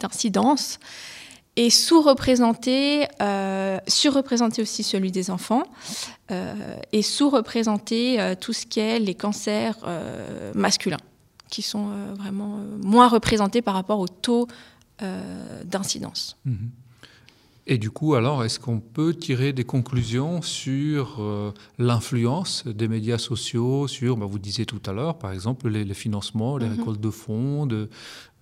d'incidence 0.00 0.78
et 1.56 1.70
sous-représenté, 1.70 3.06
euh, 3.22 3.78
surreprésenté 3.86 4.62
aussi 4.62 4.82
celui 4.82 5.12
des 5.12 5.30
enfants, 5.30 5.64
euh, 6.30 6.76
et 6.92 7.02
sous-représenté 7.02 8.20
euh, 8.20 8.34
tout 8.38 8.52
ce 8.52 8.66
qui 8.66 8.80
est 8.80 8.98
les 8.98 9.14
cancers 9.14 9.76
euh, 9.84 10.52
masculins, 10.54 11.00
qui 11.50 11.62
sont 11.62 11.88
vraiment 12.16 12.58
moins 12.82 13.08
représentés 13.08 13.62
par 13.62 13.74
rapport 13.74 14.00
au 14.00 14.08
taux 14.08 14.48
d'incidence. 15.64 16.36
Mhm. 16.44 16.70
Et 17.66 17.78
du 17.78 17.90
coup, 17.90 18.14
alors, 18.14 18.44
est-ce 18.44 18.60
qu'on 18.60 18.78
peut 18.78 19.14
tirer 19.14 19.54
des 19.54 19.64
conclusions 19.64 20.42
sur 20.42 21.16
euh, 21.20 21.50
l'influence 21.78 22.66
des 22.66 22.88
médias 22.88 23.16
sociaux, 23.16 23.88
sur, 23.88 24.18
bah, 24.18 24.26
vous 24.26 24.38
disiez 24.38 24.66
tout 24.66 24.82
à 24.84 24.92
l'heure, 24.92 25.16
par 25.16 25.32
exemple, 25.32 25.68
les, 25.70 25.94
financements, 25.94 26.58
les 26.58 26.68
mhm. 26.68 26.78
récoltes 26.78 27.00
de 27.00 27.10
fonds, 27.10 27.64
de, 27.64 27.88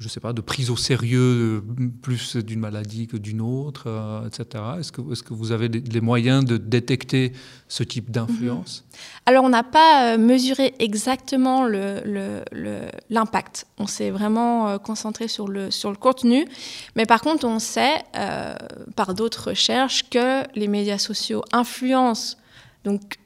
je 0.03 0.09
sais 0.09 0.21
pas, 0.21 0.33
de 0.33 0.41
prise 0.41 0.71
au 0.71 0.77
sérieux 0.77 1.65
plus 2.03 2.37
d'une 2.37 2.61
maladie 2.61 3.07
que 3.07 3.17
d'une 3.17 3.41
autre, 3.41 3.85
euh, 3.87 4.27
etc. 4.27 4.65
Est-ce 4.81 4.93
que, 4.93 5.01
est 5.01 5.23
que 5.23 5.33
vous 5.33 5.53
avez 5.53 5.69
les 5.69 6.01
moyens 6.01 6.45
de 6.45 6.57
détecter 6.57 7.33
ce 7.69 7.83
type 7.85 8.11
d'influence? 8.11 8.85
Mhm. 8.85 8.99
Alors, 9.27 9.45
on 9.45 9.49
n'a 9.49 9.63
pas 9.63 10.15
euh, 10.15 10.19
mesuré 10.19 10.75
exactement 10.79 11.67
l'impact. 13.11 13.67
On 13.79 13.87
s'est 13.87 14.11
vraiment 14.11 14.79
concentré 14.79 15.29
sur 15.29 15.49
le, 15.49 15.71
sur 15.71 15.91
le 15.91 15.97
contenu. 15.97 16.47
Mais 16.97 17.07
par 17.07 17.21
contre, 17.21 17.47
on 17.47 17.59
sait, 17.59 18.03
par 18.97 19.15
d'autres 19.15 19.51
recherches 19.51 20.09
que 20.11 20.43
les 20.59 20.69
médias 20.69 20.99
sociaux 20.99 21.43
influencent 21.53 22.37
donc 22.85 23.19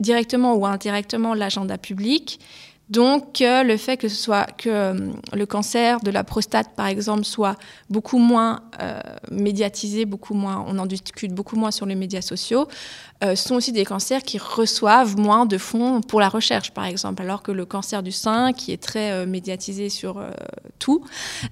directement 0.00 0.54
ou 0.54 0.66
indirectement 0.66 1.34
l'agenda 1.34 1.78
public. 1.78 2.40
Donc 2.90 3.40
le 3.40 3.76
fait 3.76 3.96
que 3.98 4.08
ce 4.08 4.16
soit 4.16 4.46
que 4.56 4.70
euh, 4.70 5.12
le 5.34 5.46
cancer 5.46 6.00
de 6.00 6.10
la 6.10 6.24
prostate 6.24 6.74
par 6.74 6.86
exemple 6.86 7.24
soit 7.24 7.56
beaucoup 7.90 8.18
moins 8.18 8.62
euh, 8.80 9.00
médiatisé, 9.30 10.06
beaucoup 10.06 10.34
moins, 10.34 10.64
on 10.66 10.78
en 10.78 10.86
discute 10.86 11.34
beaucoup 11.34 11.56
moins 11.56 11.70
sur 11.70 11.84
les 11.84 11.94
médias 11.94 12.22
sociaux, 12.22 12.66
euh, 13.24 13.34
sont 13.34 13.56
aussi 13.56 13.72
des 13.72 13.84
cancers 13.84 14.22
qui 14.22 14.38
reçoivent 14.38 15.18
moins 15.18 15.44
de 15.44 15.58
fonds 15.58 16.00
pour 16.00 16.20
la 16.20 16.28
recherche, 16.28 16.70
par 16.70 16.84
exemple, 16.84 17.20
alors 17.20 17.42
que 17.42 17.50
le 17.50 17.64
cancer 17.64 18.04
du 18.04 18.12
sein, 18.12 18.52
qui 18.52 18.70
est 18.72 18.80
très 18.80 19.10
euh, 19.10 19.26
médiatisé 19.26 19.88
sur 19.88 20.18
euh, 20.18 20.30
tout, 20.78 21.04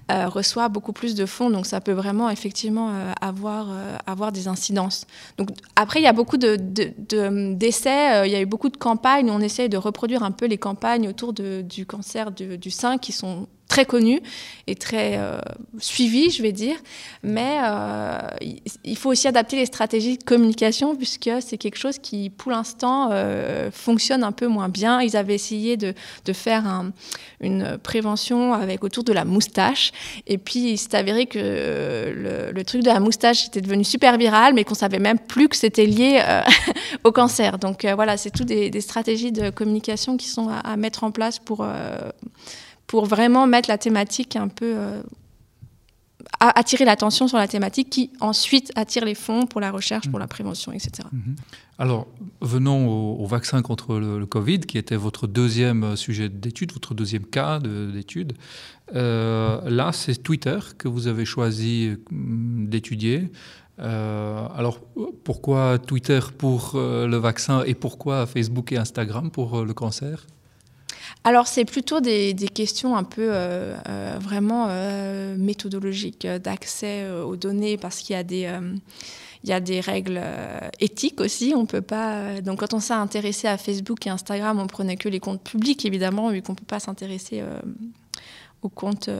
reçoit 0.08 0.68
beaucoup 0.68 0.92
plus 0.92 1.16
de 1.16 1.26
fonds. 1.26 1.50
Donc 1.50 1.66
ça 1.66 1.80
peut 1.80 1.92
vraiment 1.92 2.30
effectivement 2.30 2.92
avoir, 3.20 3.68
avoir 4.06 4.30
des 4.30 4.46
incidences. 4.48 5.06
Donc, 5.38 5.50
après, 5.74 6.00
il 6.00 6.04
y 6.04 6.08
a 6.08 6.12
beaucoup 6.12 6.36
d'essais, 6.36 6.94
de, 6.98 8.26
il 8.26 8.32
y 8.32 8.36
a 8.36 8.40
eu 8.40 8.46
beaucoup 8.46 8.68
de 8.68 8.76
campagnes, 8.76 9.30
on 9.30 9.40
essaye 9.40 9.68
de 9.68 9.76
reproduire 9.76 10.22
un 10.22 10.30
peu 10.30 10.46
les 10.46 10.58
campagnes 10.58 11.08
autour 11.08 11.32
de, 11.32 11.62
du 11.62 11.86
cancer 11.86 12.30
du 12.30 12.70
sein 12.70 12.98
qui 12.98 13.12
sont 13.12 13.48
très 13.68 13.84
connu 13.84 14.20
et 14.68 14.74
très 14.74 15.16
euh, 15.18 15.38
suivi, 15.78 16.30
je 16.30 16.42
vais 16.42 16.52
dire. 16.52 16.76
Mais 17.22 17.58
euh, 17.62 18.18
il 18.84 18.96
faut 18.96 19.10
aussi 19.10 19.28
adapter 19.28 19.56
les 19.56 19.66
stratégies 19.66 20.18
de 20.18 20.24
communication 20.24 20.96
puisque 20.96 21.30
c'est 21.40 21.58
quelque 21.58 21.78
chose 21.78 21.98
qui, 21.98 22.30
pour 22.30 22.52
l'instant, 22.52 23.10
euh, 23.12 23.70
fonctionne 23.70 24.24
un 24.24 24.32
peu 24.32 24.46
moins 24.46 24.68
bien. 24.68 25.00
Ils 25.00 25.16
avaient 25.16 25.34
essayé 25.34 25.76
de, 25.76 25.94
faire 26.32 26.66
un, 26.66 26.92
une 27.40 27.78
prévention 27.82 28.52
avec 28.52 28.84
autour 28.84 29.04
de 29.04 29.12
la 29.12 29.24
moustache. 29.24 29.92
Et 30.26 30.38
puis, 30.38 30.72
il 30.72 30.78
s'est 30.78 30.96
avéré 30.96 31.26
que 31.26 31.38
le, 31.38 32.52
le, 32.52 32.64
truc 32.64 32.82
de 32.82 32.90
la 32.90 33.00
moustache 33.00 33.46
était 33.46 33.60
devenu 33.60 33.84
super 33.84 34.18
viral, 34.18 34.54
mais 34.54 34.64
qu'on 34.64 34.74
savait 34.74 34.98
même 34.98 35.18
plus 35.18 35.48
que 35.48 35.56
c'était 35.56 35.86
lié 35.86 36.22
au 37.04 37.12
cancer. 37.12 37.58
Donc 37.58 37.84
voilà, 37.84 38.16
c'est 38.16 38.30
tout 38.30 38.44
des, 38.44 38.80
stratégies 38.80 39.32
de 39.32 39.50
communication 39.50 40.16
qui 40.16 40.28
sont 40.28 40.48
à 40.48 40.76
mettre 40.76 41.04
en 41.04 41.10
place 41.10 41.38
pour 41.38 41.64
pour 42.86 43.06
vraiment 43.06 43.46
mettre 43.46 43.68
la 43.68 43.78
thématique 43.78 44.36
un 44.36 44.48
peu 44.48 44.76
euh, 44.76 45.02
attirer 46.40 46.84
l'attention 46.84 47.28
sur 47.28 47.38
la 47.38 47.48
thématique 47.48 47.90
qui 47.90 48.10
ensuite 48.20 48.72
attire 48.74 49.04
les 49.04 49.14
fonds 49.14 49.46
pour 49.46 49.60
la 49.60 49.70
recherche, 49.70 50.08
pour 50.08 50.18
la 50.18 50.26
prévention, 50.26 50.72
etc. 50.72 51.08
Mhm. 51.12 51.36
Alors, 51.78 52.06
venons 52.40 52.88
au, 53.20 53.26
vaccin 53.26 53.60
contre 53.62 53.96
le, 53.96 54.24
Covid, 54.26 54.60
qui 54.60 54.78
était 54.78 54.96
votre 54.96 55.26
deuxième 55.26 55.94
sujet 55.96 56.28
d'étude, 56.28 56.72
votre 56.72 56.94
deuxième 56.94 57.24
cas 57.24 57.60
d'étude. 57.60 58.32
Euh, 58.94 59.60
là, 59.68 59.92
c'est 59.92 60.22
Twitter 60.22 60.58
que 60.78 60.88
vous 60.88 61.06
avez 61.06 61.24
choisi 61.24 61.96
hum, 62.10 62.66
d'étudier. 62.68 63.30
Euh, 63.78 64.48
alors, 64.56 64.80
pourquoi 65.22 65.78
Twitter 65.78 66.20
pour 66.38 66.72
le 66.74 67.16
vaccin 67.16 67.62
et 67.64 67.74
pourquoi 67.74 68.26
Facebook 68.26 68.72
et 68.72 68.78
Instagram 68.78 69.30
pour 69.30 69.62
le 69.62 69.74
cancer? 69.74 70.26
Alors, 71.26 71.48
c'est 71.48 71.64
plutôt 71.64 71.98
des, 71.98 72.36
questions 72.54 72.96
un 72.96 73.02
peu 73.02 73.30
euh, 73.32 73.74
euh, 73.88 74.16
vraiment 74.20 74.66
euh, 74.68 75.34
méthodologiques 75.36 76.24
d'accès 76.24 77.04
aux 77.10 77.34
données 77.34 77.76
parce 77.76 77.98
qu'il 77.98 78.14
y 78.14 78.16
a 78.16 78.22
des. 78.22 79.80
règles 79.80 80.20
éthiques 80.78 81.20
aussi. 81.20 81.52
On 81.56 81.66
peut 81.66 81.80
pas. 81.80 82.40
Donc, 82.42 82.60
quand 82.60 82.74
on 82.74 82.78
s'est 82.78 82.94
intéressé 82.94 83.48
à 83.48 83.58
Facebook 83.58 84.06
et 84.06 84.10
Instagram, 84.10 84.60
on 84.60 84.68
prenait 84.68 84.96
que 84.96 85.08
les 85.08 85.18
comptes 85.18 85.42
publics, 85.42 85.84
évidemment, 85.84 86.30
vu 86.30 86.42
qu'on 86.42 86.54
peut 86.54 86.64
pas 86.64 86.78
s'intéresser 86.78 87.42
aux 88.62 88.68
comptes, 88.68 89.10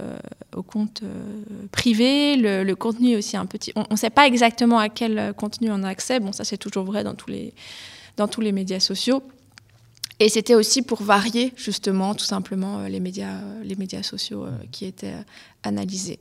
privés. 1.73 2.37
Le, 2.37 2.75
contenu 2.75 3.17
aussi 3.17 3.37
un 3.37 3.47
petit. 3.47 3.73
On 3.75 3.85
ne 3.91 3.97
sait 3.97 4.11
pas 4.11 4.29
exactement 4.29 4.79
à 4.79 4.89
quel 4.91 5.35
contenu 5.35 5.73
on 5.73 5.83
a 5.83 5.89
accès. 5.89 6.21
Bon, 6.21 6.31
ça 6.31 6.45
c'est 6.45 6.57
toujours 6.57 6.85
vrai 6.85 7.03
dans 7.03 7.17
tous 7.17 8.41
les 8.41 8.53
médias 8.53 8.79
sociaux. 8.79 9.25
Et 10.19 10.29
c'était 10.29 10.55
aussi 10.55 10.83
pour 10.83 11.03
varier 11.03 11.53
justement 11.57 12.15
tout 12.15 12.25
simplement 12.25 12.79
euh, 12.79 12.89
les 12.89 13.01
médias, 13.01 13.37
euh, 13.37 13.63
les 13.63 13.77
médias 13.77 14.03
sociaux 14.03 14.45
euh, 14.45 14.51
qui 14.71 14.87
étaient 14.87 15.15
analysés. 15.63 16.21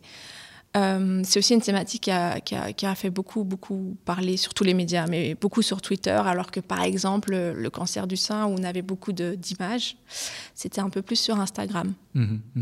c'est 0.73 1.39
aussi 1.39 1.53
une 1.53 1.61
thématique 1.61 2.03
qui 2.03 2.11
a, 2.11 2.41
qui, 2.41 2.85
a, 2.85 2.95
fait 2.95 3.09
beaucoup, 3.09 3.45
beaucoup 3.45 3.95
parler 4.03 4.35
sur 4.35 4.53
tous 4.53 4.65
les 4.65 4.73
médias, 4.73 5.07
mais 5.07 5.33
beaucoup 5.33 5.61
sur 5.61 5.79
Twitter, 5.81 6.19
alors 6.25 6.51
que 6.51 6.59
par 6.59 6.83
exemple 6.83 7.33
le 7.33 7.69
cancer 7.69 8.07
du 8.07 8.17
sein, 8.17 8.45
où 8.45 8.55
on 8.59 8.63
avait 8.63 8.81
beaucoup 8.81 9.13
d'images, 9.13 9.95
c'était 10.53 10.81
un 10.81 10.89
peu 10.89 11.01
plus 11.01 11.15
sur 11.15 11.39
Instagram. 11.39 11.93
Mmh 12.13 12.39
mmh 12.55 12.61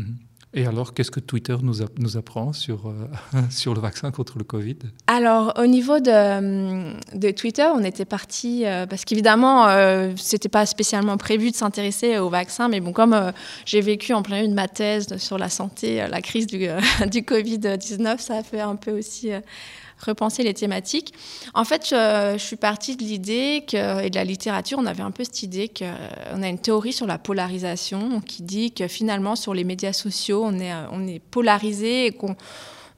et 0.54 0.66
alors, 0.66 0.94
qu'est-ce 0.94 1.10
que 1.10 1.20
Twitter 1.20 1.56
nous, 1.62 2.16
apprend 2.16 2.52
sur, 2.52 2.88
euh, 2.88 3.08
sur 3.50 3.74
le 3.74 3.80
vaccin 3.80 4.10
contre 4.12 4.38
le 4.38 4.44
Covid? 4.44 4.76
Alors, 5.08 5.52
au 5.58 5.66
niveau 5.66 5.98
de, 5.98 7.16
de 7.16 7.30
Twitter, 7.32 7.66
on 7.74 7.82
était 7.82 8.04
parti, 8.04 8.64
euh, 8.64 8.86
parce 8.86 9.04
qu'évidemment, 9.04 9.66
euh, 9.66 10.12
ce 10.16 10.36
n'était 10.36 10.48
pas 10.48 10.64
spécialement 10.64 11.16
prévu 11.16 11.50
de 11.50 11.56
s'intéresser 11.56 12.18
au 12.18 12.28
vaccin, 12.28 12.68
mais 12.68 12.80
bon, 12.80 12.92
comme 12.92 13.32
j'ai 13.66 13.80
vécu 13.80 14.12
en 14.14 14.22
plein 14.22 14.36
milieu 14.36 14.48
de 14.48 14.54
ma 14.54 14.68
thèse 14.68 15.16
sur 15.16 15.38
la 15.38 15.48
santé, 15.48 16.06
la 16.08 16.22
crise 16.22 16.46
du, 16.46 16.58
du 17.10 17.22
Covid-19, 17.22 18.18
ça 18.18 18.36
a 18.36 18.42
fait 18.42 18.60
un 18.60 18.76
peu 18.76 18.92
aussi 18.92 19.30
repenser 20.04 20.42
les 20.42 20.54
thématiques. 20.54 21.14
En 21.54 21.64
fait, 21.64 21.88
je, 21.88 22.36
suis 22.38 22.56
partie 22.56 22.96
de 22.96 23.02
l'idée 23.02 23.64
et 23.72 24.10
de 24.10 24.14
la 24.14 24.24
littérature, 24.24 24.78
on 24.80 24.86
avait 24.86 25.02
un 25.02 25.10
peu 25.10 25.24
cette 25.24 25.42
idée 25.42 25.68
qu'on 25.68 26.42
a 26.42 26.48
une 26.48 26.58
théorie 26.58 26.92
sur 26.92 27.06
la 27.06 27.18
polarisation 27.18 28.20
qui 28.20 28.42
dit 28.42 28.72
que 28.72 28.88
finalement, 28.88 29.36
sur 29.36 29.54
les 29.54 29.64
médias 29.64 29.92
sociaux, 29.92 30.42
on 30.44 30.58
est, 30.58 30.72
est 31.14 31.20
polarisé 31.30 32.06
et 32.06 32.12
qu'on 32.12 32.36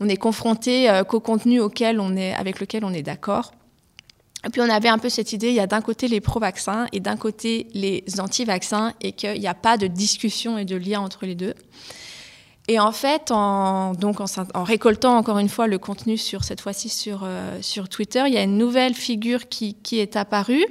on 0.01 0.09
est 0.09 0.17
confronté 0.17 0.91
euh, 0.91 1.05
qu'au 1.05 1.21
contenu 1.21 1.61
auquel 1.61 2.01
on 2.01 2.17
est, 2.17 2.35
avec 2.35 2.61
lequel 2.61 2.85
on 2.85 2.93
est 2.93 3.03
d'accord. 3.03 3.53
Et 4.45 4.51
puis 4.51 4.61
on 4.61 4.69
avait 4.69 4.89
un 4.89 4.99
peu 4.99 5.09
cette 5.09 5.33
idée, 5.33 5.49
il 5.49 5.55
y 5.55 5.61
a 5.61 5.67
d'un 5.67 5.81
côté 5.81 6.07
les 6.07 6.21
pro-vaccins 6.21 6.87
et 6.93 7.01
d'un 7.01 7.17
côté 7.17 7.67
les 7.75 8.05
anti-vaccins 8.19 8.93
et 9.01 9.13
qu'il 9.13 9.41
n'y 9.41 9.49
a 9.49 9.55
pas 9.55 9.77
de 9.77 9.87
discussion 9.87 10.57
et 10.59 10.65
de 10.65 10.77
lien 10.77 11.01
entre 11.01 11.27
les 11.27 11.35
deux. 11.35 11.55
Et 12.69 12.81
en 12.81 12.91
fait, 12.91 13.31
en, 13.31 13.93
donc 13.93 14.21
en, 14.21 14.65
récoltant 14.65 15.17
encore 15.17 15.39
une 15.39 15.49
fois 15.49 15.69
le 15.69 15.79
contenu 15.79 16.17
sur 16.17 16.43
cette 16.43 16.61
fois-ci 16.61 16.89
sur, 16.89 17.21
euh, 17.23 17.59
sur 17.63 17.89
Twitter, 17.89 18.25
il 18.27 18.35
y 18.35 18.37
a 18.37 18.43
une 18.43 18.59
nouvelle 18.59 18.95
figure 18.95 19.49
qui, 19.49 19.75
qui 19.75 20.01
est 20.01 20.17
apparue, 20.17 20.67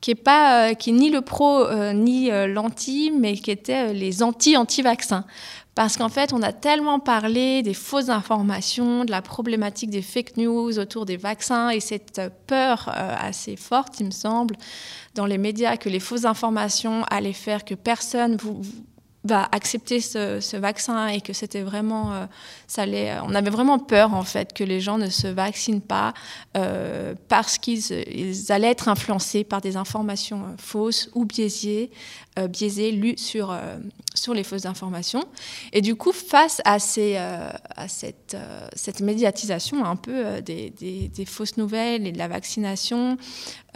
qui 0.00 0.12
est 0.12 0.14
pas, 0.14 0.70
euh, 0.70 0.74
qui 0.74 0.90
est 0.90 0.94
ni 0.94 1.10
le 1.10 1.20
pro 1.20 1.64
euh, 1.64 1.92
ni 1.92 2.30
l'anti, 2.30 3.12
mais 3.14 3.34
qui 3.34 3.50
était 3.50 3.92
les 3.92 4.22
anti-anti-vaccins. 4.22 5.26
Parce 5.74 5.96
qu'en 5.96 6.08
fait, 6.08 6.32
on 6.32 6.40
a 6.40 6.52
tellement 6.52 7.00
parlé 7.00 7.62
des 7.62 7.74
fausses 7.74 8.08
informations, 8.08 9.04
de 9.04 9.10
la 9.10 9.20
problématique 9.20 9.90
des 9.90 10.02
fake 10.02 10.38
news 10.38 10.78
autour 10.78 11.04
des 11.04 11.16
vaccins 11.16 11.68
et 11.70 11.80
cette 11.80 12.22
peur 12.46 12.88
assez 12.94 13.56
forte, 13.56 13.98
il 13.98 14.06
me 14.06 14.12
semble, 14.12 14.54
dans 15.16 15.26
les 15.26 15.36
médias 15.36 15.76
que 15.76 15.88
les 15.88 15.98
fausses 15.98 16.26
informations 16.26 17.02
allaient 17.10 17.32
faire 17.32 17.64
que 17.64 17.74
personne 17.74 18.36
vous, 18.36 18.62
va 19.24 19.48
accepter 19.52 20.00
ce, 20.00 20.56
vaccin 20.56 21.08
et 21.08 21.20
que 21.20 21.32
c'était 21.32 21.62
vraiment, 21.62 22.12
euh, 22.12 22.26
ça 22.66 22.82
allait, 22.82 23.10
euh, 23.10 23.22
on 23.24 23.34
avait 23.34 23.50
vraiment 23.50 23.78
peur 23.78 24.14
en 24.14 24.22
fait 24.22 24.52
que 24.52 24.62
les 24.62 24.80
gens 24.80 24.98
ne 24.98 25.08
se 25.08 25.26
vaccinent 25.26 25.80
pas 25.80 26.12
euh, 26.56 27.14
parce 27.28 27.58
qu'ils 27.58 27.82
allaient 28.50 28.70
être 28.70 28.88
influencés 28.88 29.42
par 29.42 29.60
des 29.60 29.76
informations 29.76 30.42
fausses 30.58 31.08
ou 31.14 31.24
biaisées, 31.24 31.90
biaisées 32.50 32.90
lues 32.90 33.16
sur 33.16 33.56
sur 34.14 34.34
les 34.34 34.42
fausses 34.42 34.66
informations. 34.66 35.24
Et 35.72 35.80
du 35.80 35.94
coup, 35.94 36.12
face 36.12 36.60
à 36.64 36.78
ces, 36.78 37.16
à 37.16 37.88
cette 37.88 38.36
cette 38.74 39.00
médiatisation 39.00 39.84
un 39.84 39.96
peu 39.96 40.42
des, 40.42 40.70
des, 40.70 41.08
des, 41.08 41.24
fausses 41.26 41.56
nouvelles 41.56 42.06
et 42.06 42.12
de 42.12 42.18
la 42.18 42.26
vaccination, 42.26 43.16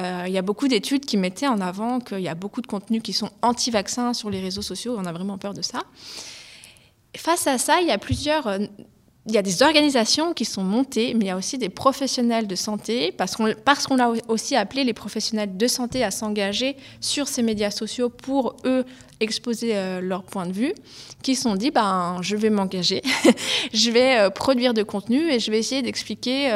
il 0.00 0.32
y 0.32 0.38
a 0.38 0.42
beaucoup 0.42 0.66
d'études 0.66 1.06
qui 1.06 1.16
mettaient 1.16 1.46
en 1.46 1.60
avant 1.60 2.00
qu'il 2.00 2.20
y 2.20 2.28
a 2.28 2.34
beaucoup 2.34 2.60
de 2.60 2.66
contenus 2.66 3.02
qui 3.02 3.12
sont 3.12 3.30
anti-vaccins 3.42 4.12
sur 4.12 4.28
les 4.28 4.40
réseaux 4.40 4.62
sociaux. 4.62 4.96
On 4.98 5.04
a 5.04 5.12
vraiment 5.12 5.37
peur 5.38 5.54
de 5.54 5.62
ça. 5.62 5.80
Face 7.16 7.46
à 7.46 7.58
ça, 7.58 7.80
il 7.80 7.88
y 7.88 7.90
a 7.90 7.98
plusieurs 7.98 8.46
euh, 8.46 8.58
il 9.28 9.34
y 9.34 9.38
a 9.38 9.42
des 9.42 9.62
organisations 9.62 10.32
qui 10.32 10.46
sont 10.46 10.62
montées, 10.62 11.12
mais 11.12 11.26
il 11.26 11.28
y 11.28 11.30
a 11.30 11.36
aussi 11.36 11.58
des 11.58 11.68
professionnels 11.68 12.46
de 12.46 12.54
santé, 12.54 13.12
parce 13.12 13.36
qu'on 13.36 13.52
parce 13.62 13.86
qu'on 13.86 13.98
a 13.98 14.14
aussi 14.28 14.56
appelé 14.56 14.84
les 14.84 14.94
professionnels 14.94 15.54
de 15.54 15.66
santé 15.66 16.02
à 16.02 16.10
s'engager 16.10 16.76
sur 17.02 17.28
ces 17.28 17.42
médias 17.42 17.70
sociaux 17.70 18.08
pour 18.08 18.56
eux 18.64 18.86
exposer 19.20 19.72
euh, 19.74 20.00
leur 20.00 20.22
point 20.22 20.46
de 20.46 20.52
vue, 20.52 20.72
qui 21.22 21.34
se 21.34 21.42
sont 21.42 21.54
dit 21.54 21.70
ben 21.70 22.18
je 22.22 22.36
vais 22.36 22.50
m'engager, 22.50 23.02
je 23.72 23.90
vais 23.90 24.18
euh, 24.18 24.30
produire 24.30 24.74
de 24.74 24.82
contenu 24.82 25.30
et 25.30 25.40
je 25.40 25.50
vais 25.50 25.58
essayer 25.58 25.82
d'expliquer. 25.82 26.50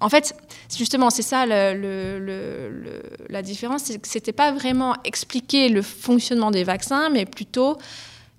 en 0.00 0.08
fait, 0.08 0.34
justement, 0.76 1.10
c'est 1.10 1.22
ça 1.22 1.46
la 1.46 3.42
différence, 3.42 3.84
c'est 3.84 3.98
que 3.98 4.08
c'était 4.08 4.32
pas 4.32 4.52
vraiment 4.52 4.94
expliquer 5.04 5.68
le 5.68 5.82
fonctionnement 5.82 6.50
des 6.50 6.64
vaccins, 6.64 7.08
mais 7.10 7.26
plutôt 7.26 7.78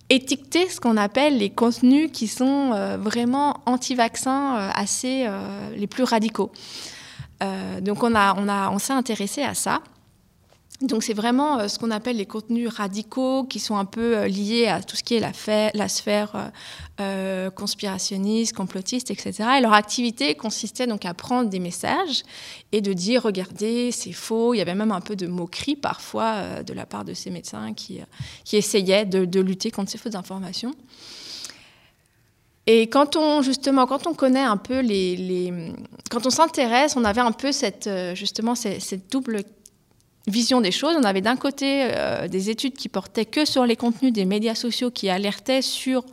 étiqueter 0.09 0.69
ce 0.69 0.79
qu'on 0.79 0.97
appelle 0.97 1.37
les 1.37 1.49
contenus 1.49 2.09
qui 2.11 2.27
sont 2.27 2.71
euh, 2.73 2.97
vraiment 2.97 3.57
anti-vaccins, 3.65 4.57
euh, 4.57 4.69
assez 4.73 5.25
euh, 5.27 5.75
les 5.75 5.87
plus 5.87 6.03
radicaux. 6.03 6.51
donc 7.81 8.03
on, 8.03 8.15
a, 8.15 8.35
on, 8.37 8.47
a, 8.47 8.69
on 8.71 8.79
s'est 8.79 8.93
intéressé 8.93 9.43
à 9.43 9.53
ça. 9.53 9.81
Donc 10.81 11.03
c'est 11.03 11.13
vraiment 11.13 11.59
euh, 11.59 11.67
ce 11.69 11.79
qu'on 11.79 11.91
appelle 11.91 12.17
les 12.17 12.25
contenus 12.25 12.67
radicaux 12.67 13.45
qui 13.45 13.59
sont 13.59 13.77
un 13.77 13.85
peu 13.85 14.17
euh, 14.17 14.27
liés 14.27 14.67
à 14.67 14.81
tout 14.81 14.97
ce 14.97 15.03
qui 15.03 15.15
est 15.15 15.21
la, 15.73 15.87
sphère 15.87 16.51
euh, 16.99 17.49
conspirationniste, 17.49 18.53
complotiste, 18.53 19.09
etc. 19.09 19.45
Et 19.57 19.61
leur 19.61 19.71
activité 19.71 20.35
consistait 20.35 20.85
donc 20.85 21.05
à 21.05 21.13
prendre 21.13 21.49
des 21.49 21.59
messages 21.59 22.23
et 22.73 22.81
de 22.81 22.91
dire 22.91 23.23
regardez 23.23 23.91
c'est 23.93 24.11
faux. 24.11 24.53
Il 24.53 24.57
y 24.57 24.61
avait 24.61 24.75
même 24.75 24.91
un 24.91 24.99
peu 24.99 25.15
de 25.15 25.27
moquerie 25.27 25.77
parfois 25.77 26.63
de 26.63 26.73
la 26.73 26.85
part 26.85 27.05
de 27.05 27.13
ces 27.13 27.29
médecins 27.29 27.73
qui, 27.73 28.01
essayaient 28.51 29.05
de, 29.05 29.39
lutter 29.39 29.71
contre 29.71 29.91
ces 29.91 29.97
fausses 29.97 30.15
informations. 30.15 30.73
Et 32.67 32.87
quand 32.87 33.15
on 33.15 33.41
justement, 33.41 33.85
quand 33.85 34.07
on 34.07 34.13
connaît 34.13 34.43
un 34.43 34.57
peu 34.57 34.79
les, 34.79 35.15
les 35.15 35.73
quand 36.09 36.25
on 36.25 36.31
s'intéresse, 36.31 36.97
on 36.97 37.05
avait 37.05 37.21
un 37.21 37.31
peu 37.31 37.53
cette 37.53 37.89
justement 38.13 38.55
cette, 38.55 38.81
cette 38.81 39.09
double 39.11 39.43
vision 40.27 40.61
des 40.61 40.71
choses. 40.71 40.95
On 40.99 41.03
avait 41.03 41.21
d'un 41.21 41.35
côté 41.35 41.87
euh, 41.91 42.27
des 42.27 42.49
études 42.49 42.73
qui 42.73 42.89
portaient 42.89 43.25
que 43.25 43.45
sur 43.45 43.65
les 43.65 43.75
contenus 43.75 44.11
des 44.11 44.25
médias 44.25 44.55
sociaux 44.55 44.89
qui 44.89 45.09
alertaient 45.09 45.61
sur 45.61 46.03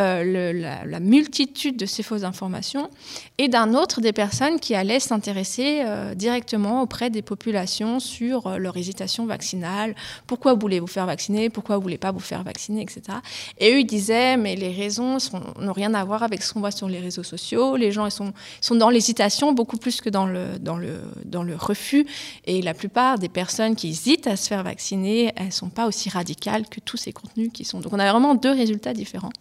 euh, 0.00 0.52
la, 0.86 1.00
multitude 1.00 1.76
de 1.76 1.86
ces 1.86 2.02
fausses 2.02 2.24
informations, 2.24 2.90
et 3.38 3.48
d'un 3.48 3.74
autre 3.74 4.00
des 4.00 4.12
personnes 4.12 4.58
qui 4.58 4.74
allaient 4.74 5.00
s'intéresser 5.00 5.82
euh, 5.84 6.14
directement 6.14 6.82
auprès 6.82 7.08
des 7.08 7.22
populations 7.22 8.00
sur 8.00 8.58
leur 8.58 8.76
hésitation 8.76 9.26
vaccinale, 9.26 9.94
pourquoi 10.26 10.54
voulez-vous 10.54 10.86
faire 10.86 11.06
vacciner, 11.06 11.50
pourquoi 11.50 11.76
vous 11.76 11.82
voulez 11.82 11.98
pas 11.98 12.10
vous 12.10 12.20
faire 12.20 12.42
vacciner, 12.42 12.82
etc. 12.82 13.18
Et 13.58 13.72
eux, 13.72 13.80
ils 13.80 13.86
disaient, 13.86 14.36
mais 14.36 14.56
les 14.56 14.72
raisons 14.72 15.18
n'ont 15.60 15.72
rien 15.72 15.94
à 15.94 16.04
voir 16.04 16.22
avec 16.22 16.42
ce 16.42 16.52
qu'on 16.52 16.60
voit 16.60 16.70
sur 16.70 16.88
les 16.88 16.98
réseaux 16.98 17.22
sociaux, 17.22 17.76
les 17.76 17.92
gens 17.92 18.06
ils 18.06 18.10
sont, 18.10 18.32
sont 18.60 18.74
dans 18.74 18.90
l'hésitation 18.90 19.52
beaucoup 19.52 19.76
plus 19.76 20.00
que 20.00 20.10
dans 20.10 20.26
le, 20.26 20.58
dans, 20.58 20.76
le, 20.76 21.00
dans 21.24 21.42
le 21.42 21.54
refus, 21.54 22.06
et 22.44 22.60
la 22.60 22.74
plupart 22.74 23.18
des 23.18 23.28
personnes 23.28 23.57
qui 23.74 23.88
hésitent 23.88 24.26
à 24.26 24.36
se 24.36 24.48
faire 24.48 24.62
vacciner, 24.62 25.32
elles 25.36 25.46
ne 25.46 25.50
sont 25.50 25.70
pas 25.70 25.86
aussi 25.86 26.08
radicales 26.08 26.68
que 26.68 26.80
tous 26.80 26.96
ces 26.96 27.12
contenus 27.12 27.50
qui 27.52 27.64
sont. 27.64 27.80
Donc 27.80 27.92
on 27.92 27.98
a 27.98 28.10
vraiment 28.10 28.34
deux 28.34 28.52
résultats 28.52 28.94
différents. 28.94 29.32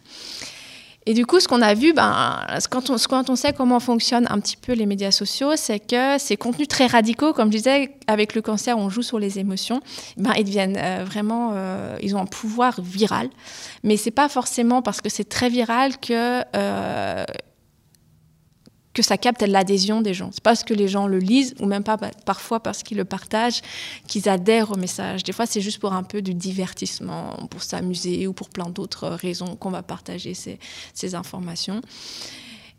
Et 1.10 1.14
du 1.14 1.26
coup, 1.26 1.40
ce 1.40 1.48
qu'on 1.48 1.62
a 1.62 1.74
vu, 1.74 1.94
ben, 1.94 2.46
quand, 2.70 2.90
on, 2.90 2.98
sait 3.38 3.54
comment 3.54 3.80
fonctionnent 3.80 4.28
un 4.30 4.42
petit 4.42 4.58
peu 4.58 4.74
les 4.74 4.86
médias 4.86 5.12
sociaux, 5.12 5.52
c'est 5.56 5.80
que 5.80 6.18
ces 6.18 6.36
contenus 6.36 6.68
très 6.68 6.86
radicaux, 6.86 7.32
comme 7.32 7.50
je 7.50 7.58
disais, 7.58 7.96
avec 8.08 8.36
le 8.36 8.42
cancer, 8.42 8.78
on 8.78 8.90
joue 8.90 9.04
sur 9.04 9.18
les 9.18 9.40
émotions, 9.40 9.80
ben, 10.18 10.34
ils 10.38 10.44
deviennent 10.44 10.78
euh, 10.78 11.06
vraiment, 11.06 11.52
euh, 11.54 11.96
ils 12.02 12.14
ont 12.18 12.20
un 12.20 12.26
pouvoir 12.26 12.82
viral. 12.82 13.30
Mais 13.84 13.96
c'est 13.96 14.12
pas 14.12 14.28
forcément 14.28 14.82
parce 14.82 15.00
que 15.00 15.08
c'est 15.08 15.30
très 15.30 15.48
viral 15.48 15.98
que 15.98 16.44
euh, 16.54 17.24
que 18.98 19.04
ça 19.04 19.20
capte 19.20 19.44
l'adhésion 19.44 20.02
des 20.02 20.16
gens. 20.16 20.32
C'est 20.34 20.42
parce 20.42 20.64
que 20.64 20.74
les 20.74 20.88
gens 20.88 21.06
le 21.06 21.20
lisent 21.20 21.54
ou 21.60 21.68
même 21.68 21.84
pas 21.84 21.98
parfois 22.26 22.60
parce 22.60 22.82
qu'ils 22.82 22.98
le 22.98 23.06
partagent 23.06 23.62
qu'ils 24.08 24.28
adhèrent 24.28 24.72
au 24.72 24.76
message. 24.76 25.24
Des 25.24 25.34
fois, 25.34 25.46
c'est 25.46 25.62
juste 25.62 25.78
pour 25.78 25.94
un 25.94 26.02
peu 26.02 26.24
du 26.24 26.34
divertissement, 26.34 27.48
pour 27.52 27.62
s'amuser 27.62 28.26
ou 28.26 28.34
pour 28.34 28.50
plein 28.50 28.70
d'autres 28.72 29.10
raisons 29.10 29.56
qu'on 29.56 29.70
va 29.70 29.84
partager 29.84 30.34
ces, 30.34 30.58
ces 30.96 31.14
informations. 31.14 31.80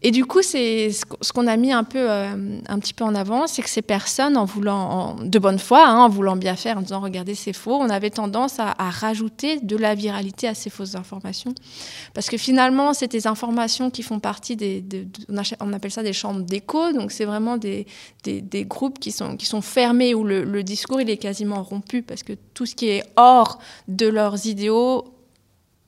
Et 0.01 0.13
du 0.13 0.25
coup, 0.25 0.43
c'est 0.43 0.91
ce 0.93 1.33
qu'on 1.33 1.49
a 1.49 1.57
mis 1.57 1.73
un 1.73 1.83
peu, 1.83 2.09
euh, 2.09 2.61
un 2.69 2.79
petit 2.79 2.95
peu 2.95 3.03
en 3.03 3.17
avant, 3.17 3.49
c'est 3.49 3.63
que 3.63 3.69
ces 3.69 3.83
personnes, 3.83 4.37
en 4.37 4.45
voulant, 4.45 5.17
de 5.17 5.39
bonne 5.41 5.59
foi, 5.59 5.85
hein, 5.89 6.05
en 6.05 6.09
voulant 6.09 6.37
bien 6.37 6.55
faire, 6.55 6.79
en 6.79 6.83
disant 6.83 7.01
regardez 7.01 7.35
c'est 7.35 7.53
faux, 7.53 7.75
on 7.75 7.91
avait 7.91 8.11
tendance 8.11 8.61
à, 8.61 8.75
rajouter 8.79 9.59
de 9.59 9.77
la 9.77 9.97
viralité 9.97 10.47
à 10.47 10.55
ces 10.55 10.71
fausses 10.71 10.95
informations, 10.95 11.53
parce 12.15 12.29
que 12.29 12.37
finalement, 12.37 12.95
c'est 12.95 13.09
des 13.09 13.27
informations 13.27 13.91
qui 13.91 14.05
font 14.05 14.21
partie 14.21 14.55
des, 14.55 14.85
on 15.61 15.73
appelle 15.73 15.91
ça 15.91 16.05
des 16.05 16.13
chambres 16.13 16.43
d'écho, 16.43 16.93
donc 16.93 17.11
c'est 17.11 17.25
vraiment 17.25 17.57
des, 17.57 17.85
des, 18.23 18.65
groupes 18.65 19.01
qui 19.01 19.11
sont, 19.11 19.37
qui 19.37 19.47
sont 19.47 19.63
fermés 19.63 20.15
où 20.15 20.23
le, 20.23 20.63
discours 20.63 21.01
il 21.01 21.11
est 21.11 21.17
quasiment 21.17 21.65
rompu, 21.65 22.03
parce 22.03 22.23
que 22.23 22.35
tout 22.55 22.67
ce 22.67 22.77
qui 22.77 22.89
est 22.89 23.03
hors 23.17 23.59
de 23.89 24.07
leurs 24.07 24.47
idéaux 24.47 25.13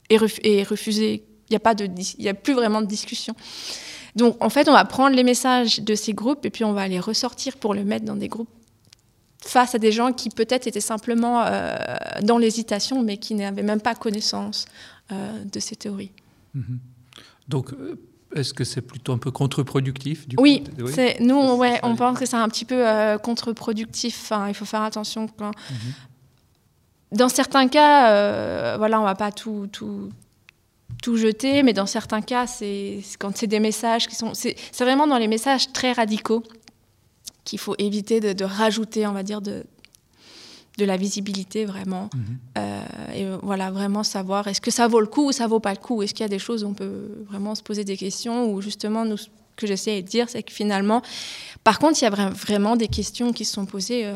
est, 0.09 0.17
refusé. 0.17 1.23
Il 1.49 1.59
n'y 2.21 2.29
a 2.29 2.31
a 2.31 2.35
plus 2.35 2.55
vraiment 2.55 2.81
de 2.81 2.87
discussion. 2.87 3.35
Donc 4.21 4.37
en 4.41 4.51
fait, 4.51 4.69
on 4.69 4.73
va 4.73 4.85
prendre 4.85 5.17
les 5.17 5.25
messages 5.25 5.81
de 5.81 5.95
ces 5.95 6.13
groupes 6.13 6.45
et 6.45 6.51
puis 6.51 6.65
on 6.65 6.73
va 6.73 6.87
les 6.87 7.01
ressortir 7.01 7.57
pour 7.57 7.75
le 7.75 7.85
mettre 7.85 8.05
dans 8.05 8.17
des 8.17 8.29
groupes 8.29 8.51
face 9.43 9.75
à 9.75 9.79
des 9.79 9.93
gens 9.93 10.13
qui 10.13 10.29
peut-être 10.29 10.67
étaient 10.67 10.81
simplement 10.81 11.43
euh, 11.43 11.75
dans 12.23 12.37
l'hésitation, 12.37 13.03
mais 13.03 13.17
qui 13.17 13.35
n'avaient 13.35 13.63
même 13.63 13.81
pas 13.81 13.95
connaissance 13.95 14.67
euh, 15.11 15.45
de 15.45 15.59
ces 15.59 15.77
théories. 15.77 16.13
Mhm. 16.55 16.79
Donc, 17.49 17.73
euh, 17.73 17.99
est-ce 18.37 18.53
que 18.53 18.65
c'est 18.65 18.83
plutôt 18.83 19.13
un 19.13 19.19
peu 19.19 19.31
contre-productif 19.31 20.27
Oui, 20.39 20.65
nous, 21.21 21.55
ouais, 21.55 21.81
on 21.83 21.97
pense 21.97 22.19
que 22.19 22.27
c'est 22.27 22.37
un 22.37 22.49
petit 22.49 22.67
peu 22.67 22.85
contre-productif. 23.23 24.21
Enfin, 24.23 24.49
il 24.49 24.55
faut 24.55 24.67
faire 24.67 24.83
attention. 24.83 25.27
Quand... 25.27 25.53
Mhm. 25.71 25.93
Dans 27.13 27.29
certains 27.31 27.67
cas, 27.69 28.77
voilà, 28.77 29.01
on 29.01 29.05
va 29.05 29.15
pas 29.15 29.33
tout, 29.33 29.69
tout, 29.73 30.11
tout 31.03 31.17
jeter, 31.17 31.63
mais 31.63 31.73
dans 31.73 31.87
certains 31.87 32.23
cas, 32.23 32.47
c'est 32.47 33.01
quand 33.19 33.37
c'est 33.37 33.47
des 33.47 33.61
messages 33.61 34.07
qui 34.07 34.15
sont... 34.15 34.33
C'est 34.35 34.57
vraiment 34.79 35.07
dans 35.07 35.19
les 35.19 35.29
messages 35.29 35.73
très 35.73 35.93
radicaux 35.93 36.43
qu'il 37.45 37.59
faut 37.59 37.75
éviter 37.79 38.21
de, 38.21 38.45
rajouter, 38.45 39.07
on 39.07 39.13
va 39.13 39.23
dire, 39.23 39.41
de, 39.41 39.65
de 40.79 40.85
la 40.85 40.97
visibilité 40.97 41.65
vraiment. 41.65 42.11
Mhm. 42.15 42.39
Euh, 42.59 42.83
et 43.15 43.39
voilà, 43.43 43.71
vraiment 43.71 44.03
savoir 44.03 44.47
est-ce 44.49 44.61
que 44.61 44.71
ça 44.71 44.89
vaut 44.89 45.01
le 45.01 45.07
coup 45.07 45.29
ou 45.29 45.33
ça 45.33 45.47
vaut 45.47 45.61
pas 45.61 45.73
le 45.73 45.79
coup? 45.79 46.03
Est-ce 46.03 46.15
qu'il 46.15 46.25
y 46.25 46.27
a 46.27 46.29
des 46.29 46.39
choses 46.39 46.65
où 46.65 46.69
on 46.69 46.75
peut 46.75 47.25
vraiment 47.29 47.55
se 47.55 47.63
poser 47.63 47.85
des 47.85 47.97
questions 47.97 48.51
ou 48.51 48.61
justement, 48.61 49.05
nous, 49.05 49.17
ce 49.17 49.29
que 49.57 49.67
j'essaie 49.67 50.03
de 50.03 50.07
dire, 50.07 50.29
c'est 50.29 50.43
que 50.43 50.53
finalement, 50.53 51.03
par 51.65 51.79
contre, 51.79 52.01
il 52.01 52.05
y 52.05 52.09
a 52.09 52.31
vraiment 52.31 52.77
des 52.77 52.89
questions 52.89 53.33
qui 53.33 53.45
se 53.45 53.55
sont 53.55 53.67
posées 53.67 54.03
euh, 54.05 54.15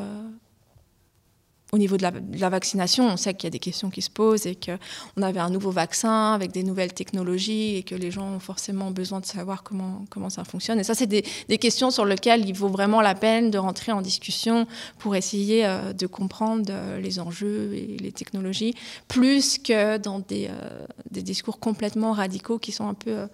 au 1.75 1.79
niveau 1.79 1.97
de 1.97 2.05
la, 2.39 2.51
vaccination, 2.51 3.09
on 3.09 3.17
sait 3.17 3.35
qu'il 3.35 3.45
y 3.45 3.47
a 3.49 3.51
des 3.51 3.59
questions 3.59 3.91
qui 3.91 4.01
se 4.01 4.09
posent 4.09 4.47
et 4.47 4.55
qu'on 4.55 5.23
avait 5.23 5.41
un 5.41 5.51
nouveau 5.51 5.73
vaccin 5.73 6.33
avec 6.33 6.53
des 6.53 6.63
nouvelles 6.63 6.93
technologies 6.93 7.75
et 7.75 7.83
que 7.83 7.97
les 7.97 8.13
gens 8.13 8.29
ont 8.29 8.39
forcément 8.39 8.93
besoin 8.93 9.19
de 9.19 9.27
savoir 9.27 9.65
comment, 9.65 10.05
comment 10.09 10.31
ça 10.31 10.45
fonctionne. 10.45 10.79
Et 10.79 10.85
ça, 10.85 10.95
c'est 10.95 11.09
des, 11.09 11.25
questions 11.59 11.91
sur 11.91 12.05
lesquelles 12.05 12.49
il 12.49 12.55
vaut 12.55 12.69
vraiment 12.69 13.01
la 13.01 13.17
peine 13.17 13.51
de 13.51 13.59
rentrer 13.59 13.91
en 13.91 14.03
discussion 14.03 14.69
pour 15.01 15.17
essayer 15.17 15.67
euh, 15.67 15.93
de 15.93 16.07
comprendre 16.07 16.67
euh, 16.71 17.01
les 17.01 17.19
enjeux 17.19 17.75
et 17.75 17.97
les 17.99 18.13
technologies, 18.13 18.75
plus 19.09 19.59
que 19.59 19.99
dans 19.99 20.21
des, 20.21 20.49
euh, 20.49 20.87
des 21.11 21.23
discours 21.23 21.59
complètement 21.59 22.13
radicaux 22.13 22.61
qui 22.61 22.71
sont 22.71 22.87
un 22.87 22.95
peu 22.95 23.27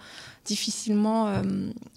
difficilement... 0.47 1.31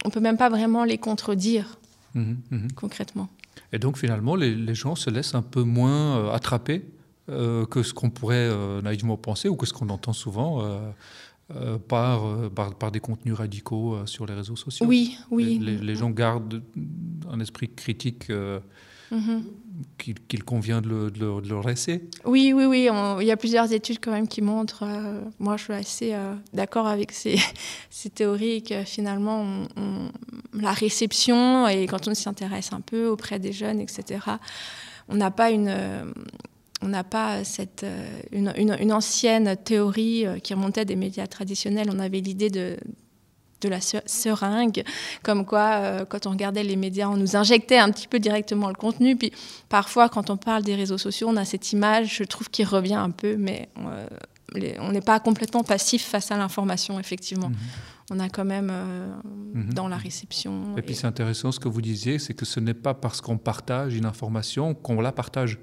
on 0.04 0.10
peut 0.10 0.20
même 0.20 0.38
pas 0.38 0.50
vraiment 0.50 0.84
les 0.84 0.98
contredire 0.98 1.80
mmh 2.14 2.34
mmh 2.52 2.68
concrètement. 2.76 3.30
Et 3.74 3.80
donc 3.80 3.98
finalement, 3.98 4.36
les, 4.36 4.76
gens 4.76 4.96
se 4.96 5.10
laissent 5.10 5.34
un 5.34 5.42
peu 5.42 5.64
moins 5.64 6.18
euh, 6.18 6.32
attraper 6.32 6.86
euh, 7.30 7.66
que 7.66 7.82
ce 7.82 7.94
qu'on 7.94 8.12
pourrait 8.12 8.36
euh, 8.38 8.82
naïvement 8.82 9.18
penser 9.18 9.50
ou 9.50 9.56
que 9.56 9.66
ce 9.66 9.74
qu'on 9.74 9.90
entend 9.90 10.14
souvent. 10.14 10.64
par, 11.88 12.50
par, 12.80 12.92
des 12.92 13.00
contenus 13.00 13.36
radicaux 13.36 14.06
sur 14.06 14.26
les 14.26 14.34
réseaux 14.34 14.56
sociaux. 14.56 14.88
Oui, 14.88 15.18
oui. 15.30 15.60
Les, 15.60 15.96
gens 15.96 16.10
gardent 16.10 16.64
un 17.30 17.40
esprit 17.40 17.70
critique 17.70 18.32
qu'il 19.98 20.44
convient 20.44 20.82
de 20.82 20.88
le, 20.88 21.12
de, 21.12 21.68
laisser 21.68 22.04
Oui, 22.26 22.54
oui, 22.56 22.66
oui. 22.66 22.90
il 23.22 23.26
y 23.26 23.32
a 23.32 23.38
plusieurs 23.38 23.72
études 23.72 24.00
quand 24.02 24.12
même 24.12 24.28
qui 24.28 24.42
montrent. 24.42 24.84
Euh, 24.84 25.22
moi, 25.40 25.58
je 25.58 25.64
suis 25.64 25.74
assez 25.74 26.14
euh, 26.14 26.34
d'accord 26.54 26.88
avec 26.88 27.12
ces, 27.12 27.38
ces, 27.90 28.10
théories 28.10 28.64
que 28.64 28.84
finalement, 28.84 29.46
la 30.54 30.72
réception, 30.72 31.68
et 31.68 31.88
quand 31.88 32.08
on 32.08 32.14
s'y 32.14 32.30
intéresse 32.30 32.74
un 32.74 32.82
peu 32.82 33.08
auprès 33.08 33.40
des 33.40 33.54
jeunes, 33.54 33.80
etc., 33.80 34.20
on 35.10 35.16
n'a 35.16 35.32
pas 35.32 35.52
une. 35.52 35.74
on 36.82 36.88
n'a 36.88 37.04
pas 37.04 37.44
cette, 37.44 37.86
une, 38.32 38.54
une, 38.58 38.94
ancienne 38.94 39.56
théorie 39.64 40.26
euh, 40.26 40.40
qui 40.40 40.54
remontait 40.54 40.86
des 40.86 40.96
médias 40.96 41.28
traditionnels. 41.28 41.90
On 41.92 42.00
avait 42.00 42.20
l'idée 42.20 42.50
de, 42.50 42.78
de 43.64 43.70
la 43.70 43.80
seringue, 43.82 44.84
comme 45.24 45.46
quoi, 45.46 45.72
euh, 45.74 46.06
quand 46.06 46.28
on 46.28 46.32
regardait 46.32 46.64
les 46.64 46.76
médias, 46.76 47.08
on 47.08 47.18
nous 47.18 47.36
injectait 47.36 47.78
un 47.78 47.90
petit 47.92 48.08
peu 48.08 48.20
directement 48.20 48.68
le 48.68 48.76
contenu. 48.76 49.16
Puis 49.16 49.32
parfois, 49.70 50.10
quand 50.10 50.30
on 50.30 50.38
parle 50.38 50.64
des 50.64 50.76
réseaux 50.76 50.98
sociaux, 50.98 51.28
on 51.30 51.38
a 51.38 51.46
cette 51.46 51.72
image, 51.72 52.18
je 52.18 52.24
trouve, 52.24 52.50
qui 52.50 52.64
revient 52.64 52.96
un 52.96 53.10
peu, 53.10 53.36
mais 53.38 53.70
euh, 53.80 54.08
on 54.80 54.92
n'est 54.92 55.02
pas 55.02 55.20
complètement 55.20 55.64
passif 55.64 56.06
face 56.06 56.32
à 56.32 56.38
l'information, 56.38 57.00
effectivement. 57.00 57.50
Mhm. 57.50 57.56
On 58.12 58.20
a 58.20 58.30
quand 58.30 58.46
même 58.46 58.70
euh, 58.72 59.08
mhm. 59.54 59.74
dans 59.74 59.88
la 59.88 59.98
réception. 59.98 60.76
Et, 60.76 60.80
et... 60.80 60.82
puis 60.82 60.96
c'est 60.96 61.08
intéressant 61.08 61.52
ce 61.52 61.60
que 61.60 61.70
vous 61.70 61.82
disiez, 61.82 62.20
c'est 62.20 62.34
que 62.34 62.46
ce 62.46 62.60
n'est 62.60 62.74
pas 62.74 62.94
parce 62.94 63.22
qu'on 63.22 63.38
partage 63.38 63.96
une 63.96 64.06
information 64.06 64.74
qu'on 64.74 65.00
la 65.02 65.12
partage. 65.12 65.60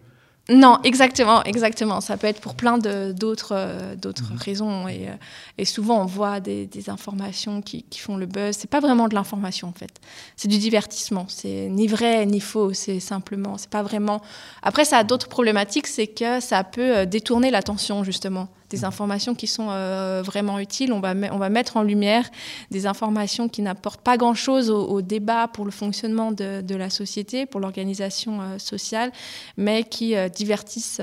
Non, 0.50 0.78
exactement, 0.82 1.44
exactement. 1.44 2.00
Ça 2.00 2.16
peut 2.16 2.26
être 2.26 2.40
pour 2.40 2.54
plein 2.54 2.76
d'autres 2.78 3.52
euh, 3.52 3.94
d'autres 3.94 4.32
mhm. 4.32 4.38
raisons. 4.38 4.88
Et, 4.88 5.08
euh, 5.08 5.12
et, 5.58 5.64
souvent, 5.64 6.02
on 6.02 6.06
voit 6.06 6.40
des, 6.40 6.66
des 6.66 6.90
informations 6.90 7.62
qui, 7.62 7.84
qui, 7.84 8.00
font 8.00 8.16
le 8.16 8.26
buzz. 8.26 8.56
C'est 8.56 8.68
pas 8.68 8.80
vraiment 8.80 9.06
de 9.06 9.14
l'information, 9.14 9.68
en 9.68 9.72
fait. 9.72 10.00
C'est 10.36 10.48
du 10.48 10.58
divertissement. 10.58 11.26
C'est 11.28 11.68
ni 11.70 11.86
vrai 11.86 12.26
ni 12.26 12.40
faux. 12.40 12.72
C'est 12.72 13.00
simplement. 13.00 13.58
C'est 13.58 13.70
pas 13.70 13.82
vraiment. 13.82 14.22
Après, 14.62 14.84
ça 14.84 14.98
a 14.98 15.04
d'autres 15.04 15.28
problématiques. 15.28 15.86
C'est 15.86 16.08
que 16.08 16.40
ça 16.40 16.64
peut 16.64 16.98
euh, 16.98 17.06
détourner 17.06 17.50
l'attention, 17.50 18.02
justement 18.02 18.48
des 18.70 18.84
informations 18.84 19.34
qui 19.34 19.46
sont 19.46 19.68
euh, 19.70 20.22
vraiment 20.24 20.58
utiles. 20.58 20.92
On 20.92 21.00
va, 21.00 21.14
mettre 21.14 21.76
en 21.76 21.82
lumière 21.82 22.30
des 22.70 22.86
informations 22.86 23.48
qui 23.48 23.62
n'apportent 23.62 24.00
pas 24.00 24.16
grand-chose 24.16 24.70
au, 24.70 25.02
débat 25.02 25.48
pour 25.48 25.64
le 25.64 25.70
fonctionnement 25.70 26.32
de, 26.32 26.74
la 26.74 26.88
société, 26.88 27.46
pour 27.46 27.60
l'organisation 27.60 28.40
euh, 28.40 28.58
sociale, 28.58 29.12
mais 29.56 29.84
qui 29.84 30.14
euh, 30.14 30.28
divertissent 30.28 31.02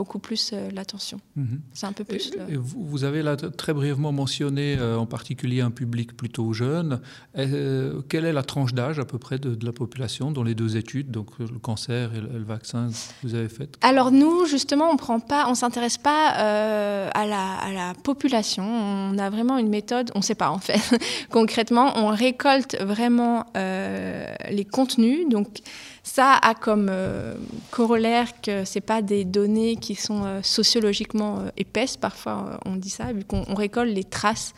beaucoup 0.00 0.18
plus 0.18 0.52
euh, 0.54 0.70
l'attention. 0.72 1.20
Mhm. 1.36 1.60
C'est 1.74 1.84
un 1.84 1.92
peu 1.92 2.04
plus. 2.04 2.32
vous, 2.48 3.04
avez 3.04 3.22
là 3.22 3.36
très 3.36 3.74
brièvement 3.74 4.12
mentionné 4.12 4.78
euh, 4.78 4.96
en 4.96 5.04
particulier 5.04 5.60
un 5.60 5.70
public 5.70 6.16
plutôt 6.16 6.54
jeune. 6.54 7.02
Euh, 7.36 8.00
quelle 8.08 8.24
est 8.24 8.32
la 8.32 8.42
tranche 8.42 8.72
d'âge 8.72 8.98
à 8.98 9.04
peu 9.04 9.18
près 9.18 9.38
de, 9.38 9.58
la 9.62 9.72
population 9.72 10.30
dans 10.30 10.42
les 10.42 10.54
deux 10.54 10.78
études, 10.78 11.10
donc 11.10 11.38
le 11.38 11.58
cancer 11.58 12.14
et 12.14 12.20
le, 12.22 12.42
vaccin 12.42 12.88
que 12.88 13.26
vous 13.26 13.34
avez 13.34 13.50
faites 13.50 13.76
Alors 13.82 14.10
nous, 14.10 14.46
justement, 14.46 14.90
on 14.90 14.96
prend 14.96 15.20
pas, 15.20 15.50
on 15.50 15.54
s'intéresse 15.54 15.98
pas 15.98 16.28
à, 16.28 17.26
la, 17.26 17.56
à, 17.56 17.70
la, 17.70 17.92
population. 18.02 18.64
On 18.64 19.18
a 19.18 19.28
vraiment 19.28 19.58
une 19.58 19.68
méthode, 19.68 20.10
on 20.14 20.20
ne 20.20 20.24
sait 20.24 20.34
pas 20.34 20.48
en 20.48 20.60
fait. 20.60 20.80
Concrètement, 21.30 21.92
on 21.96 22.06
récolte 22.06 22.74
vraiment 22.80 23.44
les 23.54 24.64
contenus. 24.64 25.28
Donc 25.28 25.60
ça 26.02 26.34
a 26.34 26.54
comme 26.54 26.88
euh, 26.90 27.34
corollaire 27.70 28.40
que 28.40 28.64
ce 28.64 28.78
pas 28.78 29.02
des 29.02 29.24
données 29.24 29.76
qui 29.76 29.94
sont 29.94 30.24
euh, 30.24 30.40
sociologiquement 30.42 31.40
euh, 31.40 31.50
épaisses, 31.56 31.96
parfois 31.96 32.58
on 32.64 32.76
dit 32.76 32.90
ça, 32.90 33.12
vu 33.12 33.24
qu'on 33.24 33.54
récolte 33.54 33.92
les 33.92 34.04
traces 34.04 34.54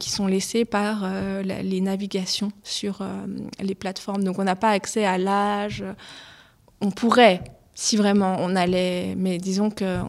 qui 0.00 0.08
sont 0.08 0.26
laissées 0.26 0.64
par 0.64 1.06
les 1.44 1.82
navigations 1.82 2.50
sur 2.62 3.06
les 3.60 3.74
plateformes. 3.74 4.24
Donc 4.24 4.38
on 4.38 4.44
n'a 4.44 4.56
pas 4.56 4.70
accès 4.70 5.04
à 5.04 5.18
l'âge. 5.18 5.84
On 6.80 6.90
pourrait, 6.90 7.44
si 7.74 7.98
vraiment 7.98 8.38
on 8.40 8.56
allait, 8.56 9.14
mais 9.18 9.36
disons 9.36 9.68
qu'on 9.68 10.08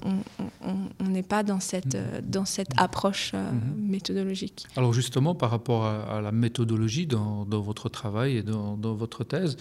n'est 1.04 1.22
pas 1.22 1.44
dans 1.44 1.60
cette, 1.60 1.96
mmh. 1.96 2.22
dans 2.30 2.46
cette 2.46 2.70
approche 2.78 3.34
mmh. 3.34 3.90
méthodologique. 3.90 4.68
Alors 4.78 4.94
justement, 4.94 5.36
par 5.36 5.52
rapport 5.52 5.86
à, 5.86 6.22
la 6.22 6.32
méthodologie 6.32 7.06
dans, 7.06 7.46
votre 7.50 7.90
travail 7.90 8.38
et 8.38 8.44
dans, 8.44 8.78
dans 8.78 8.94
votre 8.94 9.26
thèse, 9.26 9.58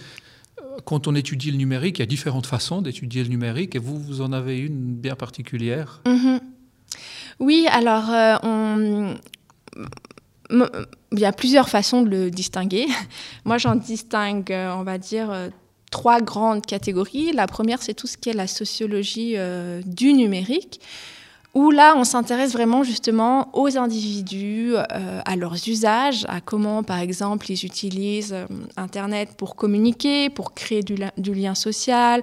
quand 0.85 1.07
on 1.07 1.15
étudie 1.15 1.51
le 1.51 1.57
numérique, 1.57 1.99
il 1.99 2.01
y 2.01 2.03
a 2.03 2.07
différentes 2.07 2.45
façons 2.45 2.81
d'étudier 2.81 3.23
le 3.23 3.29
numérique 3.29 3.75
et 3.75 3.79
vous, 3.79 3.99
vous 3.99 4.21
en 4.21 4.31
avez 4.31 4.57
une 4.59 4.95
bien 4.95 5.15
particulière? 5.15 6.01
Mhm. 6.05 6.39
Oui, 7.39 7.67
alors 7.69 8.09
euh, 8.09 9.13
il 10.49 11.19
y 11.19 11.25
a 11.25 11.33
plusieurs 11.33 11.69
façons 11.69 12.01
de 12.01 12.09
le 12.09 12.31
distinguer. 12.31 12.87
Moi, 13.45 13.57
j'en 13.57 13.75
distingue, 13.75 14.51
euh, 14.51 14.73
on 14.73 14.83
va 14.83 14.97
dire, 14.97 15.31
euh, 15.31 15.49
trois 15.91 16.21
grandes 16.21 16.65
catégories. 16.65 17.31
La 17.33 17.47
première, 17.47 17.81
c'est 17.81 17.93
tout 17.93 18.07
ce 18.07 18.17
qui 18.17 18.29
est 18.29 18.33
la 18.33 18.47
sociologie 18.47 19.35
du 19.85 20.13
numérique 20.13 20.81
où 21.57 21.71
là, 21.71 21.95
on 21.97 22.03
s'intéresse 22.03 22.53
vraiment 22.53 22.83
justement 22.83 23.49
aux 23.53 23.79
individus, 23.79 24.75
euh, 24.75 25.21
à 25.25 25.35
leurs 25.35 25.67
usages, 25.67 26.23
à 26.29 26.39
comment, 26.39 26.83
par 26.83 26.99
exemple, 26.99 27.49
ils 27.49 27.65
utilisent 27.65 28.33
euh, 28.33 28.45
Internet 28.75 29.29
pour 29.35 29.55
communiquer, 29.55 30.29
pour 30.29 30.53
créer 30.53 30.83
du, 30.83 31.33
lien 31.33 31.55
social, 31.55 32.21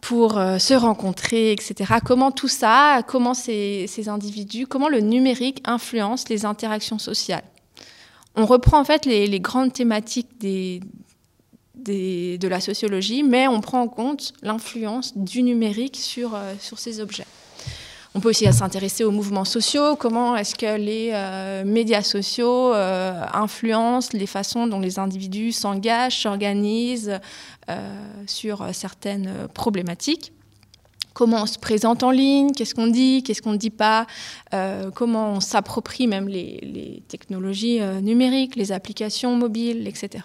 pour 0.00 0.38
euh, 0.38 0.58
se 0.58 0.74
rencontrer, 0.74 1.50
etc. 1.50 1.94
Comment 2.04 2.30
tout 2.30 2.46
ça, 2.46 3.02
comment 3.08 3.34
ces, 3.34 3.88
individus, 4.06 4.68
comment 4.68 4.88
le 4.88 5.00
numérique 5.00 5.60
influence 5.64 6.28
les 6.28 6.44
interactions 6.44 7.00
sociales. 7.00 7.42
On 8.36 8.46
reprend 8.46 8.78
en 8.78 8.84
fait 8.84 9.06
les, 9.06 9.40
grandes 9.40 9.72
thématiques 9.72 10.38
de 10.40 10.78
la 12.46 12.60
sociologie, 12.60 13.24
mais 13.24 13.48
on 13.48 13.60
prend 13.60 13.80
en 13.80 13.88
compte 13.88 14.34
l'influence 14.42 15.18
du 15.18 15.42
numérique 15.42 15.96
sur 15.96 16.38
ces 16.76 17.00
objets. 17.00 17.26
On 18.16 18.20
peut 18.20 18.30
aussi 18.30 18.50
s'intéresser 18.50 19.04
aux 19.04 19.10
mouvements 19.10 19.44
sociaux, 19.44 19.94
comment 19.94 20.36
est-ce 20.36 20.54
que 20.54 20.78
les 20.78 21.10
euh, 21.12 21.64
médias 21.66 22.00
sociaux 22.00 22.72
euh, 22.72 23.22
influencent 23.34 24.08
les 24.14 24.26
façons 24.26 24.66
dont 24.66 24.80
les 24.80 24.98
individus 24.98 25.52
s'engagent, 25.52 26.22
s'organisent 26.22 27.20
euh, 27.68 27.94
sur 28.26 28.66
certaines 28.72 29.48
problématiques? 29.52 30.32
Comment 31.12 31.42
on 31.42 31.46
se 31.46 31.58
présente 31.58 32.02
en 32.04 32.10
ligne, 32.10 32.52
qu'est-ce 32.52 32.74
qu'on 32.74 32.86
dit, 32.86 33.22
qu'est-ce 33.22 33.42
qu'on 33.42 33.52
ne 33.52 33.58
dit 33.58 33.68
pas, 33.68 34.06
comment 34.94 35.32
on 35.32 35.40
s'approprie 35.40 36.06
même 36.06 36.28
les 36.28 37.02
technologies 37.08 37.80
numériques, 38.02 38.56
les 38.56 38.72
applications 38.72 39.34
mobiles, 39.36 39.88
etc. 39.88 40.24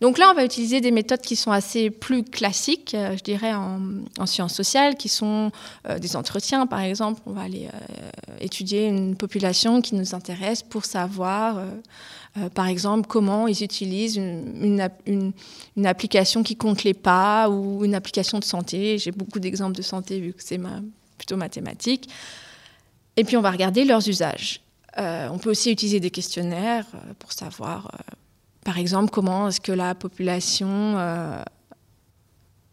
Donc 0.00 0.18
là, 0.18 0.28
on 0.30 0.34
va 0.34 0.44
utiliser 0.44 0.80
des 0.80 0.92
méthodes 0.92 1.20
qui 1.20 1.34
sont 1.34 1.50
assez 1.50 1.90
plus 1.90 2.22
classiques, 2.22 2.94
euh, 2.94 3.16
je 3.16 3.22
dirais, 3.22 3.52
en, 3.52 4.26
sciences 4.26 4.54
sociales, 4.54 4.96
qui 4.96 5.08
sont 5.08 5.50
euh, 5.88 5.98
des 5.98 6.14
entretiens, 6.14 6.66
par 6.66 6.80
exemple. 6.80 7.20
On 7.26 7.32
va 7.32 7.42
aller 7.42 7.66
euh, 7.66 8.36
étudier 8.40 8.86
une 8.86 9.16
population 9.16 9.80
qui 9.80 9.96
nous 9.96 10.14
intéresse 10.14 10.62
pour 10.62 10.84
savoir, 10.84 11.60
par 12.54 12.68
exemple, 12.68 13.08
comment 13.08 13.48
ils 13.48 13.64
utilisent 13.64 14.16
une, 14.16 14.80
application 15.84 16.44
qui 16.44 16.54
compte 16.54 16.84
les 16.84 16.94
pas 16.94 17.48
ou 17.48 17.84
une 17.84 17.94
application 17.94 18.38
de 18.38 18.44
santé. 18.44 18.98
J'ai 18.98 19.10
beaucoup 19.10 19.40
d'exemples 19.40 19.76
de 19.76 19.82
santé 19.82 20.20
vu 20.20 20.32
que 20.32 20.42
c'est 20.42 20.60
plutôt 21.16 21.36
mathématique. 21.36 22.08
Et 23.16 23.24
puis, 23.24 23.36
on 23.36 23.40
va 23.40 23.50
regarder 23.50 23.84
leurs 23.84 24.08
usages. 24.08 24.60
on 24.96 25.38
peut 25.38 25.50
aussi 25.50 25.72
utiliser 25.72 25.98
des 25.98 26.10
questionnaires 26.10 26.86
pour 27.18 27.32
savoir 27.32 27.90
par 28.64 28.78
exemple, 28.78 29.10
comment 29.10 29.48
est-ce 29.48 29.60
que 29.60 29.72
la 29.72 29.94
population 29.94 30.68
euh, 30.98 31.42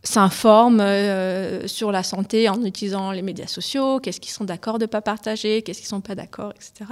s'informe 0.04 0.80
euh, 0.82 1.68
sur 1.68 1.92
la 1.92 2.04
santé 2.04 2.50
en 2.50 2.64
utilisant 2.64 3.12
les 3.12 3.22
médias 3.22 3.48
sociaux, 3.48 4.00
qu'est-ce 4.00 4.20
qu'ils 4.20 4.34
sont 4.34 4.44
d'accord 4.44 4.78
de 4.78 4.84
ne 4.84 4.90
pas 4.90 5.02
partager, 5.02 5.62
qu'est-ce 5.62 5.80
qu'ils 5.80 5.88
ne 5.88 6.02
sont 6.02 6.02
pas 6.02 6.16
d'accord, 6.16 6.54
etc. 6.56 6.92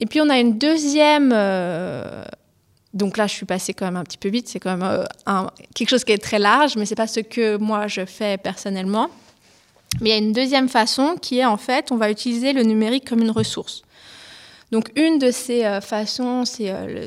Et 0.00 0.06
puis 0.06 0.20
on 0.20 0.28
a 0.28 0.38
une 0.38 0.58
deuxième, 0.58 1.32
euh, 1.34 2.24
donc 2.92 3.16
là, 3.16 3.26
je 3.26 3.34
suis 3.34 3.46
passée 3.46 3.74
quand 3.74 3.86
même 3.86 3.96
un 3.96 4.04
petit 4.04 4.18
peu 4.18 4.28
vite. 4.28 4.48
C'est 4.48 4.60
quand 4.60 4.76
même 4.76 5.04
quelque 5.74 5.88
chose 5.88 6.04
qui 6.04 6.12
est 6.12 6.22
très 6.22 6.38
large, 6.38 6.76
mais 6.76 6.86
c'est 6.86 6.94
pas 6.94 7.06
ce 7.06 7.20
que 7.20 7.56
moi 7.56 7.88
je 7.88 8.04
fais 8.04 8.36
personnellement. 8.38 9.08
Mais 10.00 10.10
il 10.10 10.12
y 10.12 10.16
a 10.16 10.18
une 10.18 10.32
deuxième 10.32 10.68
façon 10.68 11.16
qui 11.20 11.38
est 11.38 11.44
en 11.44 11.56
fait, 11.56 11.92
on 11.92 11.96
va 11.96 12.10
utiliser 12.10 12.52
le 12.52 12.62
numérique 12.62 13.08
comme 13.08 13.20
une 13.20 13.30
ressource. 13.30 13.82
Donc 14.74 14.90
une 14.96 15.20
de 15.20 15.30
ces 15.30 15.64
euh, 15.64 15.80
façons, 15.80 16.44
c'est 16.44 16.68
euh, 16.68 17.06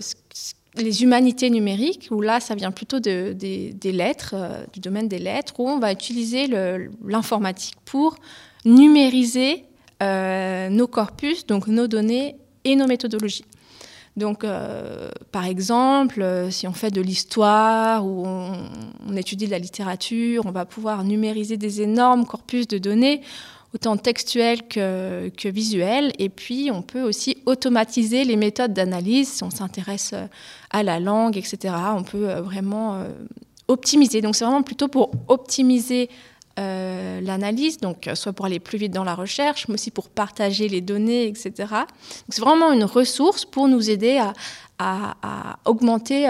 les 0.77 1.03
humanités 1.03 1.49
numériques, 1.49 2.07
où 2.11 2.21
là, 2.21 2.39
ça 2.39 2.55
vient 2.55 2.71
plutôt 2.71 3.01
de, 3.01 3.33
des 3.33 3.91
lettres, 3.91 4.35
euh, 4.37 4.63
du 4.71 4.79
domaine 4.79 5.09
des 5.09 5.19
lettres, 5.19 5.55
où 5.59 5.67
on 5.67 5.77
va 5.77 5.91
utiliser 5.91 6.47
l'informatique 7.03 7.75
pour 7.83 8.15
numériser 8.63 9.65
nos 9.99 10.87
corpus, 10.87 11.45
donc 11.45 11.67
nos 11.67 11.87
données 11.87 12.37
et 12.63 12.77
nos 12.77 12.87
méthodologies. 12.87 13.43
Donc, 14.15 14.45
par 15.31 15.45
exemple, 15.45 16.47
si 16.51 16.67
on 16.67 16.73
fait 16.73 16.91
de 16.91 17.01
l'histoire 17.01 18.05
ou 18.05 18.25
on, 18.25 19.15
étudie 19.17 19.45
de 19.45 19.51
la 19.51 19.59
littérature, 19.59 20.43
on 20.45 20.51
va 20.51 20.65
pouvoir 20.65 21.03
numériser 21.03 21.57
des 21.57 21.81
énormes 21.81 22.25
corpus 22.25 22.67
de 22.67 22.77
données 22.77 23.21
autant 23.77 23.95
textuel 23.95 24.67
que, 24.67 25.49
visuel. 25.49 26.11
Et 26.17 26.29
puis, 26.29 26.71
on 26.71 26.81
peut 26.81 27.03
aussi 27.03 27.37
automatiser 27.45 28.23
les 28.23 28.35
méthodes 28.35 28.73
d'analyse. 28.73 29.29
Si 29.29 29.43
on 29.43 29.51
s'intéresse 29.51 30.11
euh, 30.13 30.25
à 30.71 30.81
la 30.81 30.99
langue, 30.99 31.37
etc., 31.37 31.75
on 31.95 32.01
peut 32.01 32.27
euh, 32.27 32.41
vraiment 32.41 32.95
euh, 32.95 33.09
optimiser. 33.67 34.21
Donc, 34.21 34.35
c'est 34.35 34.45
vraiment 34.45 34.63
plutôt 34.63 34.87
pour 34.87 35.11
optimiser 35.27 36.09
l'analyse, 36.59 37.77
donc 37.77 38.09
soit 38.15 38.33
pour 38.33 38.47
aller 38.47 38.59
plus 38.59 38.79
vite 38.79 38.91
dans 38.91 39.03
la 39.03 39.13
recherche, 39.13 39.67
mais 39.67 39.75
aussi 39.75 39.91
pour 39.91 40.09
partager 40.09 40.67
les 40.67 40.81
données, 40.81 41.27
etc. 41.27 41.51
c'est 42.29 42.41
vraiment 42.41 42.71
une 42.73 42.83
ressource 42.83 43.45
pour 43.45 43.67
nous 43.67 43.91
aider 43.91 44.19
à, 44.79 45.57
augmenter 45.65 46.27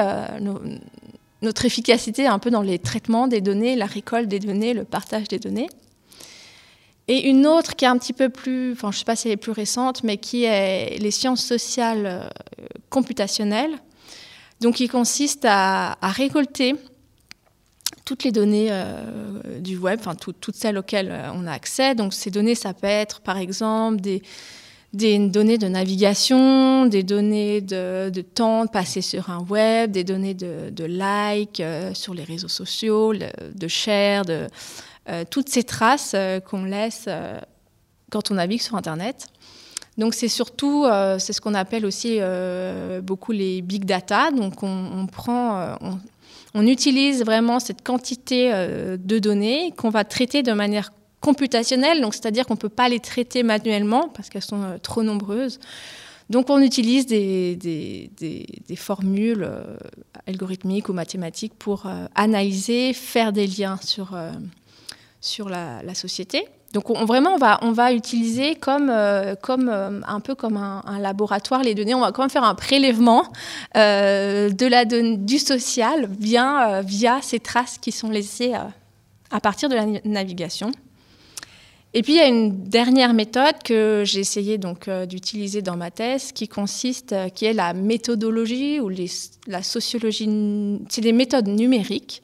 notre 1.42 1.64
efficacité 1.64 2.28
un 2.28 2.40
peu 2.40 2.52
dans 2.52 2.62
les 2.62 2.78
traitements 2.78 3.30
des 3.30 3.40
données, 3.40 3.78
la 3.78 3.86
récolte 3.86 4.28
des 4.28 4.40
données, 4.42 4.74
le 4.74 4.84
partage 4.84 5.30
des 5.30 5.40
données. 5.40 5.70
Et 7.08 7.30
une 7.30 7.48
autre 7.48 7.76
qui 7.76 7.86
est 7.86 7.88
un 7.88 7.98
petit 7.98 8.14
peu 8.14 8.30
plus, 8.30 8.74
enfin 8.74 8.92
je 8.92 8.98
ne 8.98 9.00
sais 9.00 9.06
pas 9.06 9.16
si 9.16 9.28
elle 9.28 9.34
est 9.34 9.38
plus 9.38 9.52
récente, 9.52 10.04
mais 10.04 10.18
qui 10.18 10.44
est 10.44 10.98
les 11.00 11.12
sciences 11.12 11.44
sociales 11.44 12.06
euh, 12.06 12.30
computationnelles, 12.90 13.78
donc 14.60 14.76
qui 14.76 14.90
consiste 14.90 15.46
à, 15.48 15.98
récolter 16.02 16.76
toutes 18.04 18.24
les 18.24 18.32
données 18.32 18.68
euh, 18.72 19.60
du 19.60 19.78
web, 19.78 20.00
enfin 20.02 20.16
toutes 20.16 20.56
celles 20.56 20.78
auxquelles 20.78 21.12
euh, 21.12 21.32
on 21.34 21.48
a 21.48 21.52
accès. 21.54 21.96
Donc 21.96 22.14
ces 22.14 22.30
données, 22.30 22.56
ça 22.56 22.74
peut 22.74 22.88
être 22.88 23.22
par 23.22 23.38
exemple 23.38 24.02
des, 24.02 24.22
données 24.92 25.58
de 25.58 25.68
navigation, 25.70 26.88
des 26.88 27.04
données 27.04 27.62
de, 27.62 28.22
temps 28.34 28.68
passé 28.68 29.02
sur 29.02 29.30
un 29.30 29.46
web, 29.50 29.92
des 29.92 30.04
données 30.04 30.34
de, 30.34 30.72
de 30.72 30.84
like 30.84 31.64
sur 31.94 32.14
les 32.14 32.24
réseaux 32.26 32.48
sociaux, 32.50 33.14
de 33.14 33.68
share, 33.70 34.26
de, 34.26 34.48
toutes 35.30 35.50
ces 35.50 35.64
traces 35.64 36.12
euh, 36.16 36.40
qu'on 36.40 36.66
laisse 36.66 37.06
euh, 37.08 37.40
quand 38.12 38.32
on 38.32 38.36
navigue 38.36 38.62
sur 38.62 38.76
Internet. 38.76 39.28
Donc 39.98 40.14
c'est 40.14 40.28
surtout, 40.28 40.86
c'est 41.18 41.34
ce 41.34 41.42
qu'on 41.42 41.56
appelle 41.56 41.84
aussi 41.84 42.20
beaucoup 43.02 43.32
les 43.32 43.64
big 43.64 43.84
data. 43.84 44.30
Donc 44.30 44.62
on, 44.62 45.08
prend, 45.08 45.76
on, 46.54 46.68
utilise 46.68 47.26
vraiment 47.26 47.60
cette 47.60 47.84
quantité 47.84 48.52
de 48.52 49.18
données 49.18 49.74
qu'on 49.76 49.90
va 49.90 50.04
traiter 50.04 50.44
de 50.44 50.54
manière 50.54 50.94
computationnelle. 51.20 52.00
Donc 52.00 52.14
c'est-à-dire 52.14 52.46
qu'on 52.46 52.54
ne 52.54 52.60
peut 52.60 52.70
pas 52.70 52.90
les 52.90 53.00
traiter 53.00 53.42
manuellement 53.42 54.08
parce 54.10 54.30
qu'elles 54.30 54.44
sont 54.44 54.78
trop 54.84 55.02
nombreuses. 55.02 55.60
Donc 56.30 56.52
on 56.52 56.62
utilise 56.62 57.08
des, 57.08 57.56
des, 57.56 58.76
formules 58.76 59.50
algorithmiques 60.28 60.90
ou 60.90 60.94
mathématiques 60.94 61.56
pour 61.58 61.88
analyser, 62.14 62.94
faire 62.94 63.34
des 63.34 63.48
liens 63.48 63.80
sur 63.82 64.16
sur 65.28 65.50
la, 65.50 65.94
société. 65.94 66.46
Donc 66.74 66.90
on, 66.90 67.06
vraiment, 67.06 67.34
on 67.34 67.38
va, 67.38 67.60
on 67.62 67.72
va 67.72 67.94
utiliser 67.94 68.56
comme, 68.56 68.90
euh, 68.90 69.36
comme, 69.36 69.70
euh, 69.70 70.02
un 70.08 70.20
peu 70.20 70.36
comme 70.36 70.58
un, 70.58 71.00
laboratoire 71.00 71.64
les 71.64 71.76
données. 71.76 71.94
On 71.94 72.02
va 72.02 72.12
quand 72.12 72.24
même 72.24 72.30
faire 72.30 72.44
un 72.44 72.56
prélèvement 72.56 73.24
euh, 73.76 74.50
de 74.50 74.66
la 74.66 74.86
du 74.86 75.40
social 75.40 76.10
via, 76.20 76.82
via 76.82 77.20
ces 77.22 77.40
traces 77.40 77.78
qui 77.78 77.92
sont 77.92 78.10
laissées 78.10 78.54
à 79.32 79.40
partir 79.40 79.70
de 79.70 79.76
la 79.76 79.86
navigation. 80.06 80.72
Et 81.94 82.04
puis 82.04 82.14
il 82.14 82.18
y 82.18 82.22
a 82.22 82.28
une 82.28 82.66
dernière 82.66 83.14
méthode 83.14 83.64
que 83.64 84.04
j'ai 84.06 84.20
essayé 84.20 84.58
donc 84.58 84.90
d'utiliser 84.90 85.62
dans 85.62 85.78
ma 85.78 85.90
thèse, 85.90 86.32
qui 86.32 86.48
consiste, 86.48 87.16
qui 87.34 87.46
est 87.46 87.54
la 87.54 87.74
méthodologie 87.74 88.80
ou 88.80 88.92
la 89.48 89.64
sociologie. 89.64 90.30
C'est 90.90 91.02
des 91.02 91.14
méthodes 91.14 91.48
numériques 91.48 92.22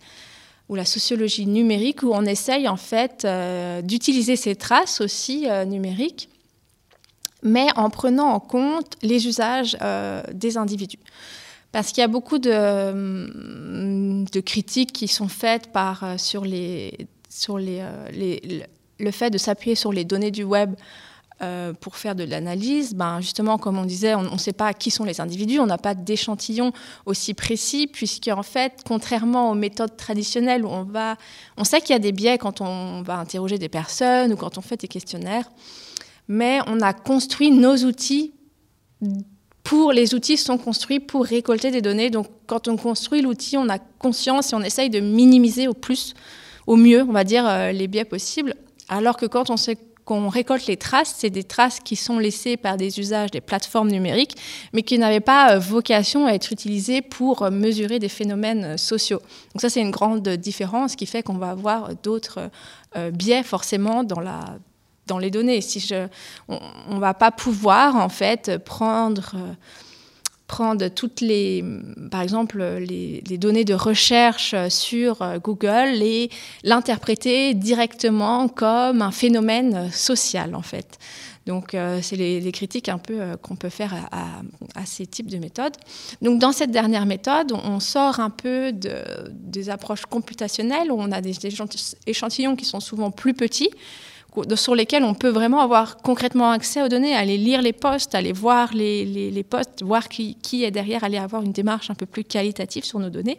ou 0.69 0.75
la 0.75 0.85
sociologie 0.85 1.45
numérique, 1.45 2.03
où 2.03 2.11
on 2.13 2.25
essaye 2.25 2.67
en 2.67 2.77
fait 2.77 3.25
euh, 3.25 3.81
d'utiliser 3.81 4.35
ces 4.35 4.55
traces 4.55 5.01
aussi 5.01 5.49
euh, 5.49 5.65
numériques, 5.65 6.29
mais 7.41 7.67
en 7.75 7.89
prenant 7.89 8.29
en 8.29 8.39
compte 8.39 8.95
les 9.01 9.27
usages 9.27 9.77
euh, 9.81 10.23
des 10.33 10.57
individus. 10.57 10.99
Parce 11.71 11.89
qu'il 11.89 11.99
y 12.01 12.05
a 12.05 12.07
beaucoup 12.07 12.37
de, 12.37 12.53
de, 14.31 14.39
critiques 14.41 14.93
qui 14.93 15.07
sont 15.07 15.27
faites 15.27 15.69
sur, 16.17 16.45
le 16.45 16.91
fait 19.11 19.29
de 19.31 19.37
s'appuyer 19.39 19.75
sur 19.75 19.91
les 19.91 20.05
données 20.05 20.29
du 20.29 20.43
web 20.43 20.75
euh, 21.41 21.73
pour 21.73 21.97
faire 21.97 22.15
de 22.15 22.23
l'analyse, 22.23 22.93
ben 22.93 23.19
justement, 23.19 23.57
comme 23.57 23.77
on 23.77 23.85
disait, 23.85 24.15
on 24.15 24.33
ne 24.33 24.37
sait 24.37 24.53
pas 24.53 24.73
qui 24.73 24.91
sont 24.91 25.03
les 25.03 25.19
individus, 25.19 25.59
on 25.59 25.65
n'a 25.65 25.77
pas 25.77 25.95
d'échantillon 25.95 26.71
aussi 27.05 27.33
précis, 27.33 27.87
puisque 27.87 28.29
en 28.29 28.43
fait, 28.43 28.81
contrairement 28.85 29.51
aux 29.51 29.55
méthodes 29.55 29.97
traditionnelles 29.97 30.63
où 30.63 30.69
on 30.69 30.83
va, 30.83 31.17
on 31.57 31.63
sait 31.63 31.81
qu'il 31.81 31.91
y 31.91 31.95
a 31.95 31.99
des 31.99 32.11
biais 32.11 32.37
quand 32.37 32.61
on 32.61 33.01
va 33.01 33.17
interroger 33.17 33.57
des 33.57 33.69
personnes 33.69 34.33
ou 34.33 34.37
quand 34.37 34.57
on 34.57 34.61
fait 34.61 34.77
des 34.77 34.87
questionnaires, 34.87 35.49
mais 36.27 36.59
on 36.67 36.79
a 36.81 36.93
construit 36.93 37.51
nos 37.51 37.75
outils 37.77 38.33
pour 39.63 39.93
les 39.93 40.13
outils 40.13 40.37
sont 40.37 40.57
construits 40.57 40.99
pour 40.99 41.25
récolter 41.25 41.71
des 41.71 41.81
données. 41.81 42.09
Donc, 42.09 42.27
quand 42.47 42.67
on 42.67 42.75
construit 42.75 43.21
l'outil, 43.21 43.57
on 43.57 43.69
a 43.69 43.79
conscience 43.79 44.51
et 44.51 44.55
on 44.55 44.61
essaye 44.61 44.89
de 44.89 44.99
minimiser 44.99 45.67
au 45.67 45.73
plus, 45.73 46.13
au 46.67 46.75
mieux, 46.75 47.01
on 47.01 47.13
va 47.13 47.23
dire, 47.23 47.47
euh, 47.47 47.71
les 47.71 47.87
biais 47.87 48.05
possibles. 48.05 48.55
Alors 48.89 49.15
que 49.15 49.25
quand 49.25 49.49
on 49.49 49.57
sait 49.57 49.77
qu'on 50.05 50.27
récolte 50.29 50.67
les 50.67 50.77
traces, 50.77 51.15
c'est 51.17 51.29
des 51.29 51.43
traces 51.43 51.79
qui 51.79 51.95
sont 51.95 52.19
laissées 52.19 52.57
par 52.57 52.77
des 52.77 52.99
usages 52.99 53.31
des 53.31 53.41
plateformes 53.41 53.89
numériques, 53.89 54.35
mais 54.73 54.83
qui 54.83 54.97
n'avaient 54.97 55.19
pas 55.19 55.53
euh, 55.53 55.59
vocation 55.59 56.25
à 56.25 56.31
être 56.31 56.51
utilisées 56.51 57.01
pour 57.01 57.43
euh, 57.43 57.51
mesurer 57.51 57.99
des 57.99 58.09
phénomènes 58.09 58.63
euh, 58.63 58.77
sociaux. 58.77 59.21
Donc 59.53 59.61
ça, 59.61 59.69
c'est 59.69 59.81
une 59.81 59.91
grande 59.91 60.27
différence 60.27 60.95
qui 60.95 61.05
fait 61.05 61.23
qu'on 61.23 61.37
va 61.37 61.51
avoir 61.51 61.95
d'autres 61.95 62.49
biais 63.11 63.41
forcément 63.41 64.03
dans 64.03 64.19
la 64.19 64.57
dans 65.07 65.17
les 65.17 65.31
données. 65.31 65.61
Si 65.61 65.79
je, 65.79 66.07
on 66.47 66.95
ne 66.95 66.99
va 66.99 67.13
pas 67.13 67.31
pouvoir 67.31 67.95
en 67.95 68.09
fait 68.09 68.57
prendre 68.63 69.35
prendre 70.53 70.87
toutes 70.87 71.21
les, 71.21 71.65
par 72.11 72.21
exemple, 72.21 72.63
les, 72.63 73.37
données 73.39 73.65
de 73.65 73.73
recherche 73.73 74.53
sur 74.69 75.23
euh, 75.23 75.39
Google 75.39 75.99
et 76.03 76.29
l'interpréter 76.63 77.55
directement 77.55 78.47
comme 78.47 79.01
un 79.01 79.09
phénomène 79.09 79.89
social, 79.89 80.53
en 80.53 80.61
fait. 80.61 80.99
Donc, 81.47 81.73
euh, 81.73 82.01
c'est 82.03 82.17
les, 82.17 82.51
critiques 82.51 82.87
un 82.87 82.99
peu 82.99 83.19
euh, 83.19 83.35
qu'on 83.35 83.55
peut 83.55 83.69
faire 83.69 83.95
à, 84.11 84.85
ces 84.85 85.07
types 85.07 85.31
de 85.31 85.39
méthodes. 85.39 85.75
Donc, 86.21 86.39
dans 86.39 86.51
cette 86.51 86.69
dernière 86.69 87.07
méthode, 87.07 87.51
on, 87.51 87.79
sort 87.79 88.19
un 88.19 88.29
peu 88.29 88.71
de, 88.71 88.93
des 89.31 89.71
approches 89.71 90.05
computationnelles 90.05 90.91
où 90.91 90.97
on 90.99 91.11
a 91.11 91.21
des 91.21 91.35
échantillons 92.05 92.55
qui 92.55 92.65
sont 92.65 92.79
souvent 92.79 93.09
plus 93.09 93.33
petits, 93.33 93.71
sur 94.55 94.75
lesquels 94.75 95.03
on 95.03 95.13
peut 95.13 95.29
vraiment 95.29 95.59
avoir 95.59 95.97
concrètement 95.97 96.51
accès 96.51 96.81
aux 96.81 96.87
données, 96.87 97.15
aller 97.15 97.37
lire 97.37 97.61
les 97.61 97.73
postes, 97.73 98.15
aller 98.15 98.31
voir 98.31 98.73
les, 98.73 99.05
les, 99.05 99.43
postes, 99.43 99.83
voir 99.83 100.09
qui, 100.09 100.35
qui, 100.35 100.63
est 100.63 100.71
derrière, 100.71 101.03
aller 101.03 101.17
avoir 101.17 101.43
une 101.43 101.51
démarche 101.51 101.89
un 101.89 101.95
peu 101.95 102.05
plus 102.05 102.23
qualitative 102.23 102.83
sur 102.83 102.99
nos 102.99 103.09
données. 103.09 103.37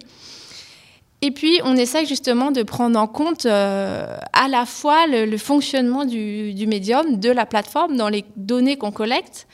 Et 1.22 1.30
puis, 1.30 1.61
on 1.64 1.74
essaie 1.76 2.04
justement 2.04 2.50
de 2.50 2.62
prendre 2.62 2.98
en 2.98 3.07
compte 3.07 3.46
euh, 3.46 4.18
à 4.33 4.48
la 4.48 4.66
fois 4.66 5.07
le, 5.07 5.38
fonctionnement 5.38 6.04
du, 6.04 6.52
du, 6.52 6.66
médium, 6.66 7.18
de 7.18 7.30
la 7.30 7.46
plateforme, 7.46 7.96
dans 7.96 8.09
les 8.09 8.24
données 8.37 8.76
qu'on 8.76 8.92
collecte, 8.92 9.46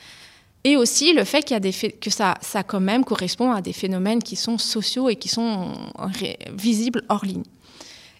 et 0.63 0.75
aussi 0.77 1.13
le 1.13 1.23
fait 1.23 1.43
qu'il 1.43 1.53
y 1.53 1.57
a 1.57 1.59
des 1.59 1.71
que 1.71 2.09
ça, 2.09 2.35
ça 2.41 2.63
quand 2.63 2.79
même 2.79 3.03
correspond 3.03 3.51
à 3.51 3.61
des 3.61 3.73
phénomènes 3.73 4.21
qui 4.21 4.35
sont 4.35 4.57
sociaux 4.57 5.09
et 5.09 5.15
qui 5.15 5.27
sont 5.27 5.71
visibles 6.53 7.03
hors 7.09 7.25
ligne. 7.25 7.43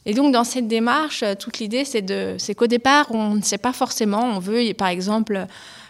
Et 0.06 0.14
donc, 0.14 0.34
dans 0.34 0.44
cette 0.44 0.68
démarche, 0.68 1.24
euh, 1.24 1.36
toute 1.36 1.60
l'idée, 1.60 1.86
c'est 1.86 2.56
qu'au 2.56 2.68
départ, 2.68 3.08
on 3.12 3.36
ne 3.36 3.42
sait 3.42 3.58
pas 3.58 3.74
forcément. 3.74 4.24
On 4.24 4.40
veut, 4.40 4.74
par 4.74 4.88
exemple, 4.88 5.46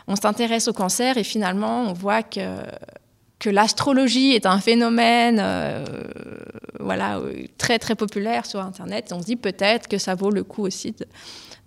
on 0.08 0.15
s'intéresse 0.15 0.67
au 0.67 0.74
cancer 0.74 1.17
et 1.17 1.24
finalement, 1.24 1.84
on 1.84 1.93
voit 1.93 2.24
que 2.24 2.39
que 3.41 3.50
l'astrologie 3.50 4.34
est 4.34 4.45
un 4.45 4.60
phénomène 4.60 5.39
euh, 5.41 5.84
voilà, 6.80 7.19
très 7.58 7.80
très 7.80 7.95
populaire 7.95 8.45
sur 8.45 8.60
Internet. 8.60 9.12
On 9.12 9.19
se 9.19 9.26
dit 9.26 9.36
peut-être 9.36 9.88
que 9.88 9.97
ça 9.97 10.13
vaut 10.13 10.30
le 10.30 10.43
coup 10.43 10.62
aussi 10.63 10.91
de, 10.91 11.08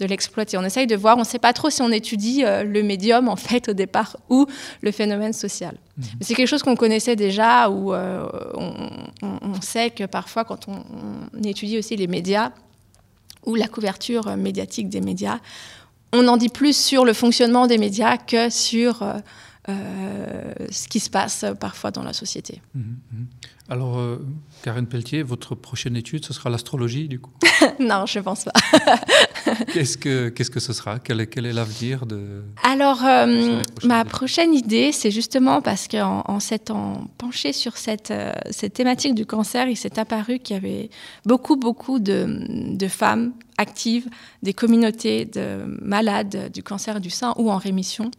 l'exploiter. 0.01 0.57
On 0.59 0.65
essaye 0.65 0.87
de 0.87 0.97
voir, 0.97 1.17
on 1.17 1.21
ne 1.21 1.27
sait 1.27 1.39
pas 1.39 1.53
trop 1.53 1.71
si 1.71 1.83
on 1.83 1.91
étudie 1.91 2.45
euh, 2.45 2.65
le 2.65 2.83
médium 2.83 3.29
en 3.29 3.37
fait 3.37 3.69
au 3.69 3.73
départ 3.73 4.17
ou 4.29 4.47
le 4.83 4.91
phénomène 4.91 5.33
social. 5.33 5.77
Mhm. 5.97 6.05
c'est 6.21 6.35
quelque 6.35 6.49
chose 6.49 6.63
qu'on 6.63 6.77
connaissait 6.77 7.17
déjà, 7.17 7.71
où 7.71 7.95
euh, 7.95 8.29
on, 9.23 9.61
sait 9.61 9.91
que 9.91 10.05
parfois 10.05 10.45
quand 10.45 10.67
on, 10.69 10.83
étudie 11.45 11.79
aussi 11.79 11.97
les 11.97 12.09
médias 12.09 12.51
ou 13.47 13.55
la 13.55 13.69
couverture 13.69 14.37
médiatique 14.37 14.89
des 14.89 15.01
médias, 15.01 15.39
on 16.13 16.27
en 16.27 16.37
dit 16.37 16.49
plus 16.49 16.77
sur 16.77 17.05
le 17.05 17.13
fonctionnement 17.13 17.67
des 17.67 17.79
médias 17.79 18.17
que 18.17 18.51
sur 18.51 19.05
euh, 19.69 20.53
ce 20.71 20.89
qui 20.89 21.01
se 21.01 21.09
passe 21.09 21.47
parfois 21.59 21.91
dans 21.91 22.03
la 22.03 22.13
société. 22.13 22.61
Mhm, 22.75 22.99
mhm. 23.13 23.27
Alors, 23.71 23.99
euh, 23.99 24.19
Karen 24.63 24.87
Pelletier, 24.87 25.23
votre 25.23 25.55
prochaine 25.55 25.97
étude, 25.97 26.23
ce 26.23 26.35
sera 26.35 26.51
l'astrologie, 26.51 27.09
du 27.09 27.19
coup? 27.19 27.33
Non, 27.81 28.05
je 28.05 28.19
ne 28.19 28.25
pense 28.25 28.45
pas. 28.45 28.53
qu'est-ce, 29.73 29.97
que, 29.97 30.29
qu'est-ce 30.29 30.51
que 30.51 30.61
ce 30.61 30.73
sera? 30.73 30.99
Quel 30.99 31.21
est, 31.21 31.27
quel 31.27 31.47
est 31.47 31.53
l'avenir 31.53 32.07
de... 32.07 32.43
Alors, 32.63 33.05
euh, 33.05 33.61
ma 33.85 34.05
prochaine 34.05 34.55
idée, 34.55 34.93
c'est 34.93 35.11
justement 35.11 35.61
parce 35.61 35.89
qu'en 35.89 36.23
en, 36.27 36.41
s'étant 36.41 37.09
penché 37.19 37.53
sur 37.53 37.77
cette, 37.77 38.13
cette 38.51 38.75
thématique 38.75 39.15
du 39.15 39.27
cancer, 39.27 39.69
il 39.69 39.77
s'est 39.77 39.99
apparu 39.99 40.39
qu'il 40.39 40.55
y 40.55 40.59
avait 40.59 40.91
beaucoup, 41.25 41.57
beaucoup 41.57 41.99
de, 41.99 42.27
de 42.77 42.89
femmes 42.89 43.33
actives 43.59 44.09
des 44.43 44.53
communautés 44.53 45.25
de 45.25 45.65
malades 45.81 46.51
du 46.53 46.63
cancer 46.63 47.01
du 47.01 47.11
sein 47.11 47.35
ou 47.37 47.51
en 47.51 47.57
rémission, 47.57 48.11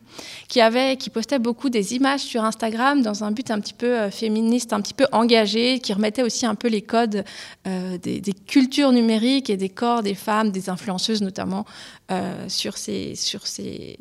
qui, 0.48 0.62
avaient, 0.62 0.98
qui 0.98 1.10
postaient 1.10 1.40
beaucoup 1.40 1.70
des 1.70 1.94
images 1.94 2.22
sur 2.22 2.44
Instagram 2.44 3.02
dans 3.02 3.24
un 3.24 3.32
but 3.32 3.52
un 3.52 3.60
petit 3.60 3.74
peu 3.74 3.98
euh, 3.98 4.12
féministe, 4.12 4.74
un 4.74 4.82
petit 4.82 4.94
peu 4.94 5.06
engagé, 5.12 5.80
qui 5.80 5.94
remettait 5.94 6.24
aussi 6.24 6.46
un 6.46 6.56
peu 6.56 6.68
les 6.68 6.82
codes 6.82 7.24
euh, 7.68 7.98
des, 7.98 8.22
cultures 8.48 8.92
numériques 8.92 9.50
et 9.50 9.58
des 9.58 9.70
corps 9.70 10.04
des 10.04 10.16
femmes, 10.16 10.52
des 10.52 10.70
influenceuses 10.70 11.22
notamment, 11.22 11.66
euh, 12.12 12.48
sur 12.48 12.78
ces... 12.78 13.16
Sur 13.16 13.48
ces 13.48 13.98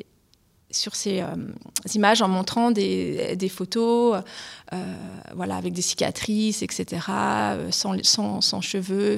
sur 0.75 0.95
ces 0.95 1.23
images 1.93 2.21
en 2.21 2.27
montrant 2.27 2.71
des, 2.71 3.49
photos 3.49 4.21
voilà, 5.33 5.55
avec 5.55 5.73
des 5.73 5.81
cicatrices, 5.81 6.61
etc., 6.61 7.01
sans, 7.71 8.41
sans, 8.41 8.61
cheveux, 8.61 9.17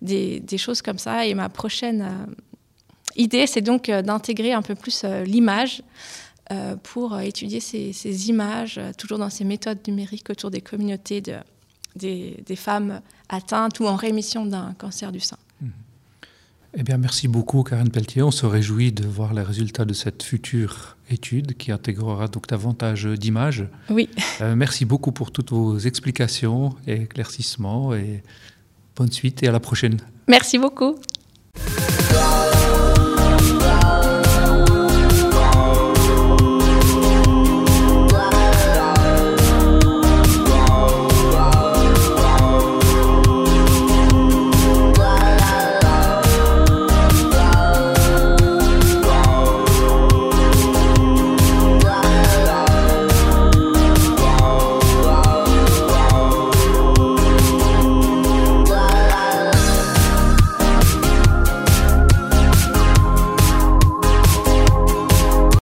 des, 0.00 0.58
choses 0.58 0.82
comme 0.82 0.98
ça. 0.98 1.26
Et 1.26 1.34
ma 1.34 1.48
prochaine 1.48 2.26
idée, 3.16 3.46
c'est 3.46 3.60
donc 3.60 3.90
d'intégrer 3.90 4.52
un 4.52 4.62
peu 4.62 4.74
plus 4.74 5.04
l'image 5.24 5.82
euh, 6.52 6.76
pour 6.82 7.18
étudier 7.20 7.60
ces, 7.60 8.28
images, 8.28 8.76
euh, 8.76 8.92
toujours 8.98 9.18
dans 9.18 9.30
ces 9.30 9.44
méthodes 9.44 9.78
numériques 9.86 10.28
autour 10.28 10.50
des 10.50 10.60
communautés 10.60 11.20
de, 11.20 11.36
des, 11.94 12.56
femmes 12.56 13.00
atteintes 13.28 13.78
ou 13.80 13.86
en 13.86 13.94
rémission 13.94 14.44
d'un 14.44 14.74
cancer 14.74 15.12
du 15.12 15.20
sein. 15.20 15.38
Eh 16.74 16.82
bien, 16.82 16.96
merci 16.96 17.28
beaucoup, 17.28 17.62
Karen 17.62 17.90
Pelletier. 17.90 18.22
On 18.22 18.30
se 18.30 18.46
réjouit 18.46 18.92
de 18.92 19.06
voir 19.06 19.34
les 19.34 19.42
résultats 19.42 19.84
de 19.84 19.92
cette 19.92 20.22
future 20.22 20.96
étude 21.10 21.54
qui 21.56 21.70
intégrera 21.70 22.28
donc 22.28 22.48
davantage 22.48 23.04
d'images. 23.04 23.66
Oui. 23.90 24.08
Euh, 24.40 24.56
merci 24.56 24.86
beaucoup 24.86 25.12
pour 25.12 25.32
toutes 25.32 25.50
vos 25.50 25.78
explications 25.78 26.74
et 26.86 27.02
éclaircissements 27.02 27.94
et 27.94 28.22
bonne 28.96 29.12
suite 29.12 29.42
et 29.42 29.48
à 29.48 29.52
la 29.52 29.60
prochaine. 29.60 29.98
Merci 30.28 30.58
beaucoup. 30.58 30.96